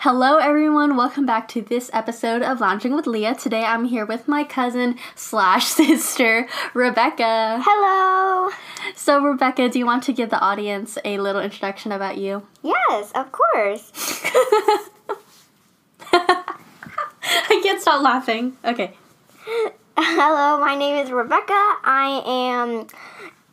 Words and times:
Hello, 0.00 0.36
everyone. 0.36 0.94
Welcome 0.94 1.24
back 1.24 1.48
to 1.48 1.62
this 1.62 1.88
episode 1.90 2.42
of 2.42 2.60
Lounging 2.60 2.94
with 2.94 3.06
Leah. 3.06 3.34
Today, 3.34 3.64
I'm 3.64 3.86
here 3.86 4.04
with 4.04 4.28
my 4.28 4.44
cousin 4.44 4.96
slash 5.14 5.64
sister, 5.68 6.46
Rebecca. 6.74 7.62
Hello. 7.64 8.50
So, 8.94 9.22
Rebecca, 9.22 9.70
do 9.70 9.78
you 9.78 9.86
want 9.86 10.02
to 10.04 10.12
give 10.12 10.28
the 10.28 10.38
audience 10.38 10.98
a 11.02 11.16
little 11.18 11.40
introduction 11.40 11.92
about 11.92 12.18
you? 12.18 12.46
Yes, 12.62 13.10
of 13.14 13.32
course. 13.32 13.90
I 16.12 17.60
can't 17.62 17.80
stop 17.80 18.02
laughing. 18.02 18.58
Okay. 18.66 18.92
Hello, 19.96 20.60
my 20.60 20.76
name 20.76 21.02
is 21.02 21.10
Rebecca. 21.10 21.54
I 21.84 22.22
am 22.26 22.86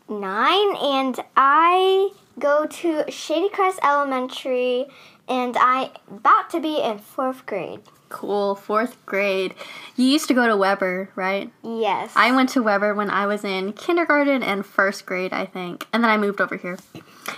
nine 0.10 0.76
and 0.76 1.20
I 1.38 2.10
go 2.38 2.66
to 2.66 3.10
Shady 3.10 3.48
Crest 3.48 3.80
Elementary 3.82 4.88
and 5.28 5.56
I 5.58 5.92
about 6.10 6.50
to 6.52 6.60
be 6.60 6.82
in 6.82 7.00
fourth 7.00 7.46
grade. 7.46 7.82
Cool. 8.10 8.54
Fourth 8.56 9.04
grade. 9.08 9.56
You 9.96 10.06
used 10.06 10.28
to 10.28 10.36
go 10.36 10.46
to 10.48 10.56
Weber, 10.56 11.10
right? 11.16 11.52
Yes. 11.64 12.12
I 12.16 12.32
went 12.32 12.50
to 12.50 12.62
Weber 12.62 12.94
when 12.94 13.10
I 13.10 13.26
was 13.26 13.44
in 13.44 13.74
kindergarten 13.74 14.44
and 14.44 14.64
first 14.64 15.06
grade, 15.08 15.34
I 15.34 15.46
think. 15.48 15.88
And 15.92 16.04
then 16.04 16.12
I 16.12 16.18
moved 16.18 16.40
over 16.40 16.56
here. 16.56 16.78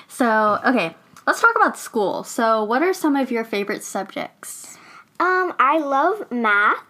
So, 0.09 0.59
okay, 0.65 0.93
let's 1.25 1.39
talk 1.39 1.55
about 1.55 1.77
school. 1.77 2.25
So, 2.25 2.61
what 2.63 2.81
are 2.81 2.93
some 2.93 3.15
of 3.15 3.31
your 3.31 3.45
favorite 3.45 3.83
subjects? 3.83 4.77
um 5.19 5.53
I 5.59 5.77
love 5.79 6.29
math. 6.29 6.83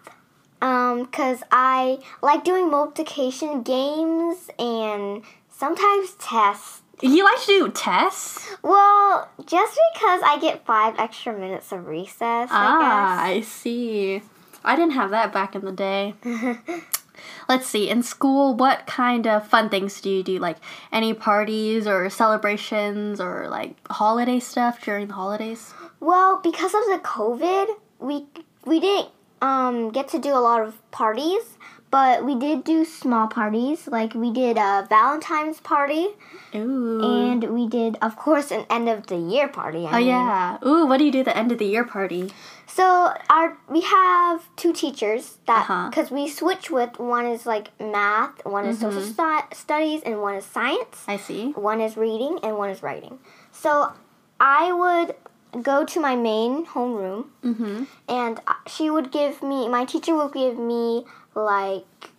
Um, 0.60 1.06
cause 1.06 1.42
I 1.52 1.98
like 2.22 2.42
doing 2.42 2.70
multiplication 2.70 3.62
games 3.62 4.50
and 4.58 5.22
sometimes 5.48 6.14
tests. 6.18 6.82
You 7.02 7.24
like 7.24 7.40
to 7.42 7.46
do 7.46 7.68
tests? 7.70 8.48
Well, 8.62 9.28
just 9.44 9.78
because 9.94 10.22
I 10.24 10.38
get 10.40 10.64
five 10.64 10.94
extra 10.98 11.38
minutes 11.38 11.70
of 11.72 11.86
recess, 11.86 12.48
Ah, 12.50 13.22
I 13.22 13.30
I 13.32 13.40
see. 13.42 14.22
I 14.64 14.74
didn't 14.76 14.92
have 14.92 15.10
that 15.10 15.32
back 15.32 15.54
in 15.54 15.64
the 15.64 15.72
day. 15.72 16.14
Let's 17.48 17.66
see. 17.66 17.88
In 17.88 18.02
school, 18.02 18.54
what 18.54 18.86
kind 18.86 19.26
of 19.26 19.46
fun 19.46 19.68
things 19.68 20.00
do 20.00 20.10
you 20.10 20.22
do? 20.22 20.38
Like 20.38 20.56
any 20.92 21.14
parties 21.14 21.86
or 21.86 22.08
celebrations 22.10 23.20
or 23.20 23.48
like 23.48 23.76
holiday 23.90 24.40
stuff 24.40 24.82
during 24.82 25.08
the 25.08 25.14
holidays? 25.14 25.72
Well, 26.00 26.40
because 26.42 26.74
of 26.74 26.82
the 26.86 27.00
COVID, 27.04 27.66
we 28.00 28.26
we 28.64 28.80
didn't 28.80 29.10
um, 29.40 29.90
get 29.92 30.08
to 30.08 30.18
do 30.18 30.32
a 30.34 30.40
lot 30.40 30.60
of 30.62 30.74
parties, 30.90 31.56
but 31.96 32.26
we 32.28 32.34
did 32.34 32.62
do 32.62 32.84
small 32.84 33.26
parties. 33.26 33.88
Like 33.88 34.12
we 34.14 34.30
did 34.30 34.58
a 34.58 34.86
Valentine's 34.88 35.60
party, 35.60 36.08
Ooh. 36.54 37.00
and 37.02 37.40
we 37.56 37.66
did, 37.66 37.96
of 38.02 38.16
course, 38.16 38.50
an 38.50 38.66
end 38.68 38.86
of 38.94 39.06
the 39.06 39.16
year 39.16 39.48
party. 39.48 39.86
I 39.86 39.90
oh 39.92 39.96
mean. 39.98 40.06
yeah. 40.08 40.58
Ooh, 40.66 40.84
what 40.86 40.98
do 40.98 41.04
you 41.06 41.12
do 41.12 41.20
at 41.20 41.24
the 41.24 41.36
end 41.42 41.52
of 41.52 41.58
the 41.58 41.64
year 41.74 41.84
party? 41.84 42.30
So 42.66 42.84
our 43.30 43.56
we 43.70 43.80
have 43.80 44.44
two 44.56 44.72
teachers 44.74 45.38
that 45.46 45.62
Uh-huh. 45.70 45.88
because 45.88 46.10
we 46.10 46.28
switch 46.28 46.70
with 46.70 46.98
one 46.98 47.24
is 47.34 47.46
like 47.46 47.68
math, 47.80 48.44
one 48.44 48.66
is 48.66 48.78
social 48.80 49.00
stu- 49.00 49.48
studies, 49.64 50.02
and 50.04 50.20
one 50.20 50.34
is 50.34 50.44
science. 50.44 50.96
I 51.08 51.16
see. 51.16 51.42
One 51.52 51.80
is 51.80 51.96
reading 51.96 52.40
and 52.42 52.58
one 52.58 52.68
is 52.68 52.82
writing. 52.82 53.14
So 53.52 53.92
I 54.38 54.64
would 54.80 55.14
go 55.62 55.84
to 55.84 56.00
my 56.00 56.14
main 56.16 56.66
homeroom 56.66 57.26
Mm-hmm. 57.42 57.84
and 58.08 58.40
she 58.66 58.90
would 58.90 59.10
give 59.10 59.42
me 59.42 59.68
my 59.68 59.84
teacher 59.84 60.14
would 60.14 60.32
give 60.32 60.58
me 60.58 61.04
like 61.34 62.10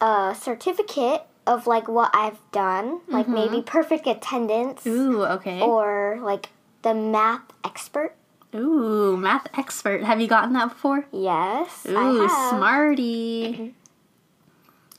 a 0.00 0.34
certificate 0.38 1.22
of 1.46 1.66
like 1.66 1.88
what 1.88 2.10
I've 2.14 2.38
done, 2.52 3.00
like 3.08 3.26
maybe 3.28 3.62
perfect 3.62 4.06
attendance 4.06 4.86
Ooh, 4.86 5.24
okay. 5.24 5.60
or 5.60 6.18
like 6.22 6.50
the 6.82 6.94
math 6.94 7.42
expert. 7.64 8.14
Ooh, 8.54 9.16
math 9.16 9.46
expert. 9.58 10.02
Have 10.04 10.20
you 10.20 10.28
gotten 10.28 10.52
that 10.54 10.68
before? 10.70 11.06
Yes, 11.12 11.86
Ooh, 11.88 12.28
smarty. 12.50 13.74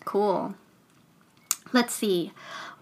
Cool. 0.06 0.56
Let's 1.72 1.94
see. 1.94 2.32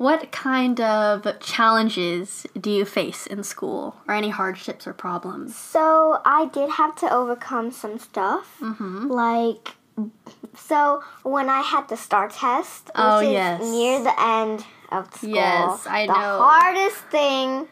What 0.01 0.31
kind 0.31 0.81
of 0.81 1.28
challenges 1.39 2.47
do 2.59 2.72
you 2.72 2.85
face 2.85 3.28
in 3.28 3.44
school, 3.44 3.97
or 4.07 4.16
any 4.16 4.29
hardships 4.29 4.88
or 4.88 4.94
problems? 4.94 5.56
So 5.56 6.19
I 6.25 6.45
did 6.51 6.72
have 6.72 6.95
to 7.01 7.13
overcome 7.13 7.69
some 7.72 8.00
stuff, 8.00 8.57
Mm-hmm. 8.59 9.09
like 9.12 9.75
so 10.57 11.03
when 11.22 11.50
I 11.50 11.62
had 11.62 11.88
the 11.88 11.97
STAAR 11.97 12.29
test, 12.29 12.85
which 12.88 12.94
Oh, 12.95 13.19
is 13.19 13.31
yes. 13.31 13.62
near 13.62 14.03
the 14.03 14.16
end 14.19 14.66
of 14.91 15.13
school. 15.13 15.29
Yes, 15.35 15.85
I 15.85 16.07
the 16.07 16.13
know. 16.13 16.35
hardest 16.45 17.01
thing 17.12 17.68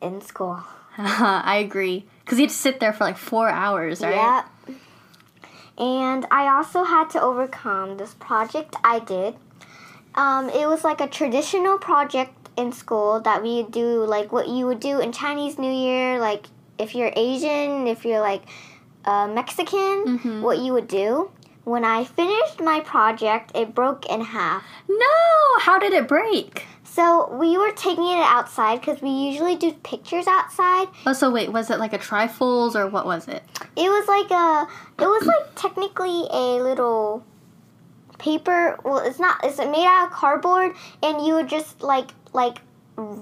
in 0.00 0.22
school. 0.22 0.60
I 0.96 1.56
agree. 1.56 2.06
Because 2.24 2.38
you 2.38 2.44
had 2.44 2.50
to 2.50 2.56
sit 2.56 2.80
there 2.80 2.94
for 2.94 3.04
like 3.04 3.18
four 3.18 3.50
hours, 3.50 4.00
right? 4.00 4.14
Yep. 4.66 4.76
And 5.76 6.24
I 6.30 6.48
also 6.56 6.84
had 6.84 7.10
to 7.10 7.20
overcome 7.20 7.98
this 7.98 8.14
project 8.14 8.76
I 8.82 9.00
did. 9.00 9.34
Um, 10.14 10.48
it 10.48 10.66
was 10.68 10.84
like 10.84 11.00
a 11.00 11.08
traditional 11.08 11.78
project 11.78 12.32
in 12.56 12.72
school 12.72 13.20
that 13.20 13.42
we 13.42 13.64
do, 13.64 14.04
like 14.04 14.32
what 14.32 14.48
you 14.48 14.66
would 14.66 14.80
do 14.80 15.00
in 15.00 15.12
Chinese 15.12 15.58
New 15.58 15.72
Year, 15.72 16.20
like 16.20 16.46
if 16.78 16.94
you're 16.94 17.12
Asian, 17.16 17.86
if 17.86 18.04
you're 18.04 18.20
like 18.20 18.42
uh, 19.04 19.26
Mexican, 19.28 20.18
Mhm. 20.18 20.40
what 20.42 20.58
you 20.58 20.72
would 20.72 20.88
do. 20.88 21.30
When 21.64 21.84
I 21.84 22.04
finished 22.04 22.60
my 22.60 22.80
project, 22.80 23.52
it 23.54 23.74
broke 23.74 24.06
in 24.06 24.20
half. 24.20 24.62
No! 24.88 25.58
How 25.60 25.78
did 25.78 25.92
it 25.92 26.06
break? 26.08 26.64
So 26.84 27.28
we 27.34 27.58
were 27.58 27.72
taking 27.72 28.06
it 28.06 28.20
outside 28.22 28.80
because 28.80 29.02
we 29.02 29.08
usually 29.10 29.56
do 29.56 29.72
pictures 29.82 30.26
outside. 30.28 30.88
Oh, 31.06 31.12
so 31.12 31.28
wait, 31.30 31.50
was 31.52 31.70
it 31.70 31.78
like 31.80 31.92
a 31.92 31.98
trifolds 31.98 32.76
or 32.76 32.86
what 32.86 33.04
was 33.04 33.26
it? 33.28 33.42
It 33.76 33.88
was 33.90 34.06
like 34.06 34.30
a. 34.30 34.68
It 35.02 35.06
was 35.06 35.26
like 35.26 35.54
technically 35.56 36.26
a 36.30 36.62
little 36.62 37.24
paper. 38.24 38.78
Well, 38.84 38.98
it's 38.98 39.18
not. 39.20 39.44
It's 39.44 39.58
made 39.58 39.86
out 39.86 40.06
of 40.06 40.12
cardboard, 40.12 40.74
and 41.02 41.24
you 41.24 41.34
would 41.34 41.48
just 41.48 41.82
like 41.82 42.10
like 42.32 42.58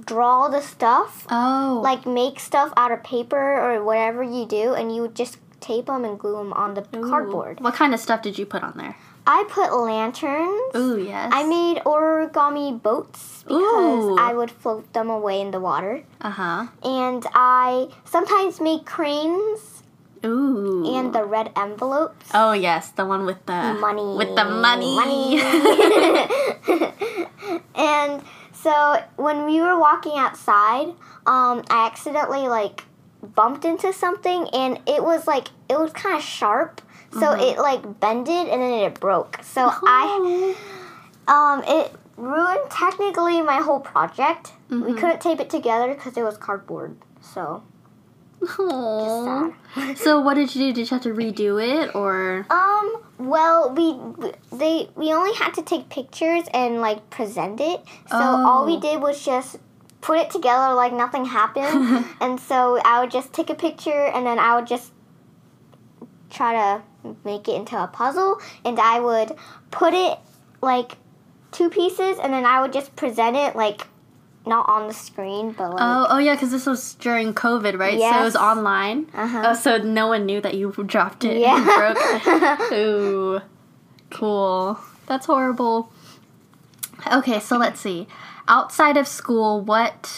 draw 0.04 0.48
the 0.48 0.60
stuff, 0.60 1.26
Oh. 1.30 1.80
like 1.82 2.06
make 2.06 2.38
stuff 2.38 2.72
out 2.76 2.92
of 2.92 3.02
paper 3.02 3.36
or 3.64 3.82
whatever 3.82 4.22
you 4.22 4.46
do, 4.46 4.74
and 4.74 4.94
you 4.94 5.02
would 5.02 5.14
just 5.16 5.38
tape 5.60 5.86
them 5.86 6.04
and 6.04 6.18
glue 6.18 6.36
them 6.36 6.52
on 6.52 6.74
the 6.74 6.84
Ooh. 6.96 7.08
cardboard. 7.08 7.60
What 7.60 7.74
kind 7.74 7.94
of 7.94 8.00
stuff 8.00 8.22
did 8.22 8.38
you 8.38 8.46
put 8.46 8.62
on 8.62 8.74
there? 8.76 8.96
I 9.26 9.44
put 9.48 9.72
lanterns. 9.72 10.74
Ooh, 10.74 10.98
yes. 11.00 11.30
I 11.32 11.44
made 11.46 11.78
origami 11.84 12.82
boats 12.82 13.44
because 13.46 14.04
Ooh. 14.04 14.16
I 14.18 14.34
would 14.34 14.50
float 14.50 14.92
them 14.92 15.08
away 15.10 15.40
in 15.40 15.52
the 15.52 15.60
water. 15.60 16.02
Uh 16.20 16.30
huh. 16.30 16.66
And 16.82 17.24
I 17.34 17.88
sometimes 18.04 18.60
make 18.60 18.84
cranes 18.84 19.81
Ooh. 20.24 20.84
and 20.94 21.12
the 21.12 21.24
red 21.24 21.50
envelopes. 21.56 22.30
Oh 22.34 22.52
yes, 22.52 22.90
the 22.90 23.04
one 23.06 23.24
with 23.26 23.44
the 23.46 23.74
money. 23.80 24.16
With 24.16 24.34
the 24.36 24.44
money. 24.44 24.94
Money. 24.96 25.40
and 27.74 28.22
so 28.52 29.02
when 29.16 29.46
we 29.46 29.60
were 29.60 29.78
walking 29.78 30.12
outside, 30.16 30.88
um, 31.26 31.62
I 31.70 31.86
accidentally 31.90 32.48
like 32.48 32.84
bumped 33.34 33.64
into 33.64 33.92
something, 33.92 34.48
and 34.52 34.80
it 34.86 35.02
was 35.02 35.26
like 35.26 35.48
it 35.68 35.78
was 35.78 35.92
kind 35.92 36.16
of 36.16 36.22
sharp, 36.22 36.80
so 37.12 37.20
Mm-hmm. 37.20 37.40
it 37.42 37.58
like 37.58 38.00
bended 38.00 38.48
and 38.48 38.60
then 38.62 38.72
it 38.80 39.00
broke. 39.00 39.38
So 39.42 39.68
I, 39.70 40.54
um, 41.28 41.62
it 41.66 41.92
ruined 42.16 42.70
technically 42.70 43.42
my 43.42 43.56
whole 43.58 43.80
project. 43.80 44.52
We 44.70 44.76
Mhm. 44.78 44.98
couldn't 44.98 45.20
tape 45.20 45.40
it 45.40 45.50
together 45.50 45.92
because 45.94 46.16
it 46.16 46.22
was 46.22 46.36
cardboard. 46.38 46.96
So 47.20 47.62
So 49.96 50.20
what 50.20 50.34
did 50.34 50.54
you 50.54 50.66
do? 50.68 50.72
Did 50.72 50.90
you 50.90 50.94
have 50.94 51.02
to 51.02 51.10
redo 51.14 51.62
it 51.62 51.94
or? 51.94 52.46
Um. 52.50 53.02
Well, 53.18 53.72
we 53.74 53.96
they 54.56 54.88
we 54.96 55.12
only 55.12 55.32
had 55.34 55.54
to 55.54 55.62
take 55.62 55.88
pictures 55.88 56.44
and 56.52 56.80
like 56.80 57.08
present 57.10 57.60
it. 57.60 57.80
So 58.08 58.16
all 58.16 58.66
we 58.66 58.76
Oh. 58.76 58.80
did 58.80 59.00
was 59.00 59.24
just 59.24 59.56
put 60.00 60.18
it 60.18 60.30
together 60.30 60.74
like 60.74 60.92
nothing 60.92 61.24
happened. 61.24 62.04
and 62.20 62.40
so 62.40 62.80
I 62.84 63.00
would 63.00 63.10
just 63.10 63.32
take 63.32 63.50
a 63.50 63.54
picture 63.54 64.06
and 64.06 64.26
then 64.26 64.38
I 64.38 64.56
would 64.56 64.66
just 64.66 64.92
try 66.30 66.52
to 66.54 66.82
make 67.24 67.46
it 67.48 67.54
into 67.54 67.80
a 67.80 67.86
puzzle 67.86 68.40
and 68.64 68.80
I 68.80 68.98
would 69.00 69.32
put 69.70 69.92
it 69.94 70.18
like 70.60 70.92
two 71.52 71.68
pieces 71.70 72.18
and 72.22 72.32
then 72.32 72.44
I 72.46 72.60
would 72.62 72.72
just 72.72 72.96
present 72.96 73.36
it 73.36 73.54
like 73.54 73.86
not 74.44 74.68
on 74.68 74.88
the 74.88 74.94
screen 74.94 75.52
but 75.52 75.70
like 75.70 75.78
Oh, 75.80 76.06
oh 76.10 76.18
yeah, 76.18 76.34
because 76.34 76.50
this 76.50 76.66
was 76.66 76.94
during 76.94 77.32
COVID, 77.34 77.78
right? 77.78 77.98
So 77.98 78.20
it 78.20 78.24
was 78.24 78.36
online. 78.36 79.06
Uh-huh. 79.14 79.42
Oh, 79.46 79.54
so 79.54 79.78
no 79.78 80.08
one 80.08 80.26
knew 80.26 80.40
that 80.40 80.54
you 80.54 80.72
dropped 80.86 81.24
it 81.24 81.38
Yeah. 81.40 81.64
broke. 81.64 82.72
Ooh, 82.72 83.40
cool. 84.10 84.78
That's 85.06 85.26
horrible. 85.26 85.90
Okay, 87.12 87.40
so 87.40 87.56
let's 87.58 87.80
see. 87.80 88.06
Outside 88.48 88.96
of 88.96 89.06
school, 89.08 89.60
what 89.60 90.10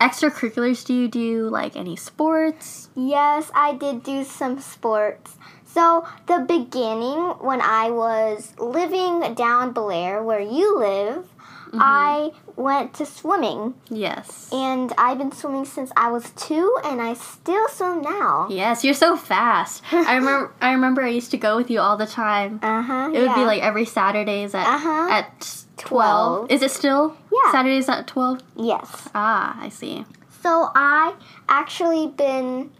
extracurriculars 0.00 0.84
do 0.84 0.94
you 0.94 1.08
do? 1.08 1.48
Like 1.48 1.76
any 1.76 1.96
sports? 1.96 2.88
Yes, 2.94 3.50
I 3.54 3.74
did 3.74 4.02
do 4.02 4.24
some 4.24 4.60
sports. 4.60 5.36
So, 5.64 6.06
the 6.26 6.38
beginning, 6.38 7.18
when 7.40 7.60
I 7.60 7.90
was 7.90 8.54
living 8.58 9.34
down 9.34 9.72
Blair, 9.72 10.22
where 10.22 10.40
you 10.40 10.78
live, 10.78 11.28
I 11.74 12.30
went 12.56 12.94
to 12.94 13.06
swimming, 13.06 13.74
Yes. 13.90 14.48
and 14.52 14.92
I've 14.96 15.18
been 15.18 15.32
swimming 15.32 15.64
since 15.64 15.90
I 15.96 16.10
was 16.10 16.30
two, 16.30 16.76
and 16.84 17.00
I 17.02 17.14
still 17.14 17.68
swim 17.68 18.02
now. 18.02 18.46
Yes, 18.50 18.84
you're 18.84 18.94
so 18.94 19.16
fast. 19.16 19.82
I 19.92 20.14
remember. 20.16 20.52
I 20.60 20.72
remember. 20.72 21.02
I 21.02 21.08
used 21.08 21.30
to 21.32 21.36
go 21.38 21.56
with 21.56 21.70
you 21.70 21.80
all 21.80 21.96
the 21.96 22.06
time. 22.06 22.60
Uh 22.62 22.82
huh. 22.82 23.10
It 23.12 23.20
would 23.20 23.34
be 23.34 23.44
like 23.44 23.62
every 23.62 23.84
Saturdays 23.84 24.54
at 24.54 24.66
Uh-huh. 24.66 25.08
at 25.10 25.64
twelve. 25.76 26.48
Twelve. 26.48 26.50
Is 26.50 26.62
it 26.62 26.70
still? 26.70 27.16
Yeah. 27.32 27.52
Saturdays 27.52 27.88
at 27.88 28.06
twelve. 28.06 28.40
yes. 28.56 29.08
Ah, 29.14 29.56
I 29.60 29.68
see. 29.68 30.04
So 30.42 30.70
I 30.74 31.14
actually 31.48 32.06
been 32.06 32.70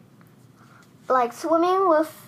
like 1.08 1.32
swimming 1.32 1.88
with 1.88 2.25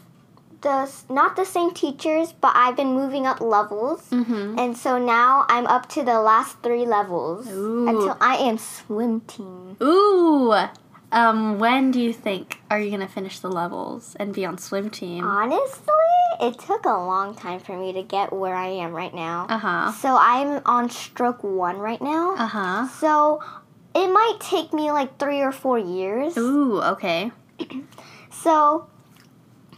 the 0.60 0.90
not 1.08 1.36
the 1.36 1.44
same 1.44 1.72
teachers, 1.72 2.32
but 2.32 2.52
I've 2.54 2.76
been 2.76 2.94
moving 2.94 3.26
up 3.26 3.40
levels. 3.40 4.02
Mm-hmm. 4.10 4.58
And 4.58 4.76
so 4.76 4.98
now 4.98 5.44
I'm 5.48 5.66
up 5.66 5.88
to 5.90 6.02
the 6.02 6.20
last 6.20 6.62
three 6.62 6.86
levels 6.86 7.48
Ooh. 7.48 7.88
until 7.88 8.16
I 8.20 8.36
am 8.36 8.58
swim 8.58 9.20
team. 9.22 9.76
Ooh. 9.82 10.54
Um, 11.10 11.58
when 11.58 11.90
do 11.90 12.00
you 12.00 12.12
think 12.12 12.60
are 12.70 12.78
you 12.78 12.90
gonna 12.90 13.08
finish 13.08 13.38
the 13.38 13.50
levels 13.50 14.14
and 14.20 14.34
be 14.34 14.44
on 14.44 14.58
swim 14.58 14.90
team? 14.90 15.24
Honestly, 15.24 15.94
it 16.40 16.58
took 16.58 16.84
a 16.84 16.90
long 16.90 17.34
time 17.34 17.60
for 17.60 17.76
me 17.76 17.92
to 17.94 18.02
get 18.02 18.32
where 18.32 18.54
I 18.54 18.68
am 18.68 18.92
right 18.92 19.14
now. 19.14 19.46
Uh 19.48 19.58
huh. 19.58 19.92
So 19.92 20.16
I'm 20.18 20.60
on 20.66 20.90
stroke 20.90 21.42
one 21.42 21.78
right 21.78 22.02
now. 22.02 22.34
Uh 22.34 22.46
huh. 22.46 22.88
So 22.88 23.42
it 23.94 24.08
might 24.08 24.36
take 24.40 24.74
me 24.74 24.92
like 24.92 25.18
three 25.18 25.40
or 25.40 25.52
four 25.52 25.78
years. 25.78 26.36
Ooh. 26.36 26.80
Okay. 26.82 27.32
So 28.30 28.86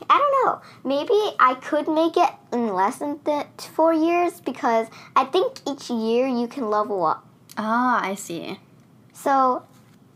I 0.09 0.17
don't 0.19 0.47
know. 0.47 0.61
Maybe 0.85 1.37
I 1.39 1.55
could 1.55 1.89
make 1.89 2.17
it 2.17 2.31
in 2.53 2.73
less 2.75 2.99
than 2.99 3.19
th- 3.21 3.47
four 3.75 3.93
years 3.93 4.41
because 4.41 4.87
I 5.15 5.25
think 5.25 5.59
each 5.69 5.91
year 5.91 6.27
you 6.27 6.47
can 6.49 6.71
level 6.71 7.05
up. 7.05 7.27
Ah, 7.59 8.01
I 8.03 8.15
see. 8.15 8.59
So 9.13 9.63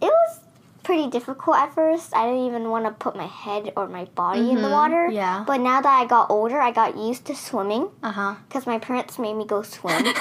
it 0.00 0.06
was 0.06 0.40
pretty 0.82 1.08
difficult 1.08 1.56
at 1.56 1.74
first. 1.74 2.14
I 2.14 2.26
didn't 2.26 2.44
even 2.46 2.68
want 2.68 2.84
to 2.84 2.90
put 2.90 3.16
my 3.16 3.26
head 3.26 3.72
or 3.74 3.86
my 3.88 4.04
body 4.14 4.50
in 4.52 4.60
the 4.60 4.68
Mhm, 4.68 4.70
water. 4.70 5.08
yeah. 5.10 5.42
But 5.46 5.60
now 5.60 5.80
that 5.80 6.00
I 6.02 6.04
got 6.04 6.30
older, 6.30 6.60
I 6.60 6.72
got 6.72 6.96
used 6.96 7.24
to 7.26 7.34
swimming 7.34 7.88
Uh 8.02 8.10
huh. 8.12 8.34
because 8.48 8.66
my 8.66 8.78
parents 8.78 9.18
made 9.18 9.32
me 9.34 9.46
go 9.46 9.62
swim. 9.62 10.04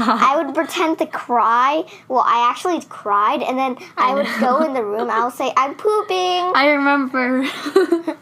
I 0.00 0.32
would 0.42 0.54
pretend 0.54 0.96
to 0.98 1.06
cry. 1.06 1.84
Well, 2.08 2.24
I 2.24 2.48
actually 2.50 2.80
cried, 2.88 3.42
and 3.42 3.58
then 3.58 3.76
I, 3.98 4.12
I 4.12 4.14
would 4.14 4.28
go 4.40 4.62
in 4.64 4.72
the 4.72 4.82
room. 4.84 5.10
I 5.10 5.24
would 5.24 5.34
say, 5.34 5.52
"I'm 5.56 5.74
pooping." 5.74 6.52
I 6.62 6.68
remember. 6.76 7.44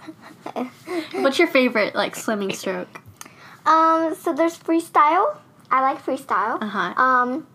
What's 1.14 1.38
your 1.38 1.48
favorite 1.48 1.94
like 1.94 2.16
swimming 2.16 2.52
stroke? 2.52 3.00
Um, 3.64 4.14
so 4.14 4.32
there's 4.32 4.56
freestyle. 4.56 5.36
I 5.70 5.80
like 5.82 6.04
freestyle. 6.04 6.62
Uh 6.62 6.66
huh. 6.66 7.02
Um, 7.02 7.46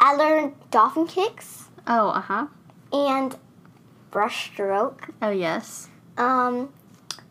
I 0.00 0.14
learned 0.14 0.52
dolphin 0.70 1.06
kicks 1.06 1.64
Oh, 1.86 2.08
uh 2.10 2.20
huh. 2.20 2.46
and 2.92 3.36
breaststroke. 4.12 5.10
Oh 5.22 5.30
yes. 5.30 5.88
Um, 6.16 6.72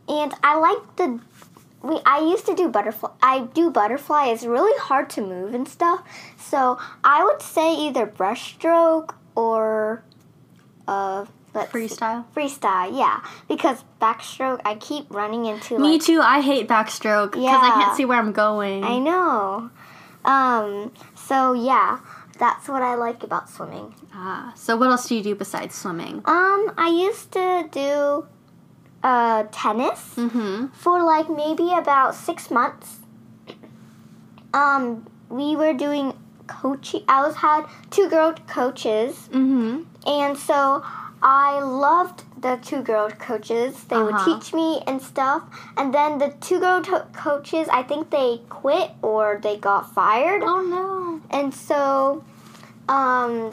and 0.07 0.33
I 0.43 0.57
like 0.57 0.95
the. 0.95 1.19
We 1.83 1.99
I 2.05 2.19
used 2.19 2.45
to 2.47 2.55
do 2.55 2.69
butterfly. 2.69 3.11
I 3.21 3.41
do 3.53 3.69
butterfly. 3.69 4.27
It's 4.27 4.43
really 4.43 4.77
hard 4.79 5.09
to 5.11 5.21
move 5.21 5.53
and 5.53 5.67
stuff. 5.67 6.03
So 6.37 6.79
I 7.03 7.23
would 7.23 7.41
say 7.41 7.75
either 7.75 8.07
breaststroke 8.07 9.13
or, 9.35 10.03
uh, 10.87 11.25
Freestyle. 11.65 12.25
Freestyle, 12.35 12.97
yeah. 12.97 13.21
Because 13.47 13.83
backstroke, 14.01 14.61
I 14.65 14.75
keep 14.75 15.05
running 15.09 15.45
into 15.45 15.77
Me 15.79 15.97
too. 15.99 16.21
I 16.21 16.41
hate 16.41 16.67
backstroke 16.67 17.31
because 17.31 17.59
I 17.61 17.69
can't 17.81 17.95
see 17.97 18.05
where 18.05 18.19
I'm 18.19 18.31
going. 18.31 18.83
I 18.83 18.99
know. 18.99 19.69
Um. 20.25 20.91
So 21.15 21.53
yeah, 21.53 21.99
that's 22.39 22.67
what 22.67 22.81
I 22.81 22.95
like 22.95 23.23
about 23.23 23.49
swimming. 23.49 23.93
Ah, 24.13 24.51
so 24.55 24.75
what 24.77 24.89
else 24.89 25.07
do 25.07 25.15
you 25.15 25.23
do 25.23 25.35
besides 25.35 25.73
swimming? 25.75 26.21
Um, 26.25 26.73
I 26.77 26.89
used 26.89 27.31
to 27.33 27.67
do 27.71 28.27
uh, 29.03 29.43
tennis 29.51 30.15
Mm-hmm. 30.15 30.67
for 30.67 31.03
like 31.03 31.29
maybe 31.29 31.71
about 31.73 32.13
six 32.15 32.49
months. 32.51 32.97
Um, 34.53 35.05
we 35.29 35.55
were 35.55 35.73
doing 35.73 36.13
coaching. 36.47 37.03
I 37.07 37.25
was 37.25 37.35
had 37.35 37.65
two 37.91 38.09
girl 38.09 38.33
coaches, 38.47 39.29
Mm-hmm. 39.31 39.83
and 40.07 40.37
so 40.37 40.83
I 41.21 41.59
loved 41.59 42.23
the 42.41 42.57
two 42.61 42.81
girl 42.81 43.09
coaches. 43.09 43.83
They 43.85 43.97
would 44.01 44.13
Uh-huh. 44.13 44.25
teach 44.39 44.53
me 44.53 44.83
and 44.85 45.01
stuff. 45.01 45.43
And 45.75 45.93
then 45.93 46.17
the 46.19 46.29
two 46.41 46.59
girl 46.59 46.81
to- 46.83 47.05
coaches, 47.13 47.67
I 47.71 47.83
think 47.83 48.09
they 48.11 48.41
quit 48.49 48.91
or 49.01 49.39
they 49.41 49.57
got 49.57 49.91
fired. 49.93 50.43
Oh 50.43 50.61
no. 50.61 51.19
And 51.31 51.53
so, 51.53 52.23
um, 52.87 53.51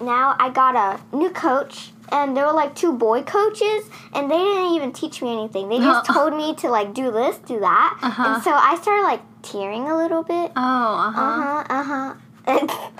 now 0.00 0.34
I 0.38 0.50
got 0.50 0.74
a 0.76 1.16
new 1.16 1.30
coach, 1.30 1.92
and 2.10 2.36
there 2.36 2.46
were 2.46 2.52
like 2.52 2.74
two 2.74 2.92
boy 2.92 3.22
coaches, 3.22 3.88
and 4.12 4.30
they 4.30 4.38
didn't 4.38 4.72
even 4.74 4.92
teach 4.92 5.22
me 5.22 5.32
anything. 5.32 5.68
They 5.68 5.78
just 5.78 6.08
Oh. 6.10 6.14
told 6.14 6.36
me 6.36 6.54
to 6.56 6.68
like 6.68 6.94
do 6.94 7.10
this, 7.10 7.36
do 7.38 7.60
that, 7.60 7.98
Uh-huh. 8.02 8.22
and 8.34 8.42
so 8.42 8.52
I 8.52 8.76
started 8.80 9.02
like 9.02 9.22
tearing 9.42 9.88
a 9.90 9.96
little 9.96 10.22
bit. 10.22 10.52
Oh, 10.56 10.60
uh-huh. 11.08 11.64
Uh 11.68 11.82
huh. 11.82 12.12
Uh 12.46 12.66
huh. 12.68 12.90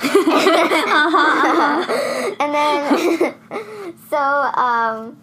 uh-huh. 1.09 2.37
and 2.41 2.55
then, 2.55 3.95
so 4.11 4.17
um, 4.17 5.23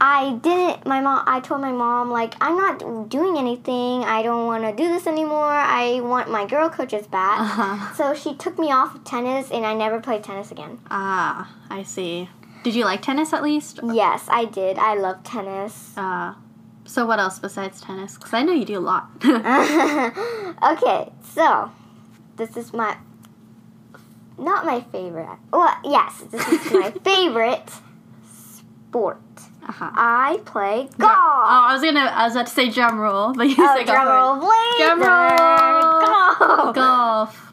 I 0.00 0.38
didn't. 0.42 0.86
My 0.86 1.00
mom. 1.00 1.24
I 1.26 1.40
told 1.40 1.60
my 1.60 1.72
mom 1.72 2.10
like 2.10 2.34
I'm 2.40 2.56
not 2.56 3.08
doing 3.08 3.38
anything. 3.38 4.04
I 4.04 4.22
don't 4.22 4.46
want 4.46 4.64
to 4.64 4.72
do 4.72 4.88
this 4.88 5.06
anymore. 5.06 5.48
I 5.48 6.00
want 6.00 6.30
my 6.30 6.44
girl 6.46 6.68
coaches 6.68 7.06
back. 7.06 7.40
Uh-huh. 7.40 7.94
So 7.94 8.14
she 8.14 8.34
took 8.34 8.58
me 8.58 8.72
off 8.72 8.94
of 8.96 9.04
tennis, 9.04 9.50
and 9.50 9.64
I 9.64 9.74
never 9.74 10.00
played 10.00 10.24
tennis 10.24 10.50
again. 10.50 10.80
Ah, 10.90 11.54
I 11.70 11.84
see. 11.84 12.28
Did 12.64 12.74
you 12.74 12.84
like 12.84 13.02
tennis 13.02 13.32
at 13.32 13.42
least? 13.42 13.80
Yes, 13.82 14.26
I 14.28 14.44
did. 14.44 14.78
I 14.78 14.94
love 14.94 15.22
tennis. 15.24 15.96
Uh, 15.96 16.34
so 16.84 17.06
what 17.06 17.18
else 17.18 17.38
besides 17.38 17.80
tennis? 17.80 18.16
Because 18.16 18.32
I 18.32 18.42
know 18.42 18.52
you 18.52 18.64
do 18.64 18.78
a 18.78 18.80
lot. 18.80 19.08
okay, 19.24 21.12
so 21.22 21.70
this 22.36 22.56
is 22.56 22.72
my 22.72 22.96
not 24.38 24.64
my 24.64 24.80
favorite. 24.80 25.38
Well, 25.52 25.74
yes, 25.84 26.22
this 26.30 26.46
is 26.48 26.72
my 26.72 26.90
favorite 27.04 27.70
sport. 28.26 29.18
uh-huh. 29.66 29.90
I 29.94 30.40
play 30.44 30.88
golf. 30.98 31.12
Oh, 31.12 31.66
I 31.68 31.72
was 31.74 31.82
gonna. 31.82 32.00
I 32.00 32.24
was 32.24 32.34
about 32.34 32.46
to 32.48 32.52
say 32.52 32.68
drum 32.70 32.98
roll, 32.98 33.32
but 33.34 33.48
you 33.48 33.54
Oh, 33.58 33.74
said 33.76 33.86
drum 33.86 34.08
roll, 34.08 34.38
please. 34.40 34.78
Drum 34.84 35.00
roll. 35.00 36.02
Golf. 36.02 36.74
Golf. 36.74 37.52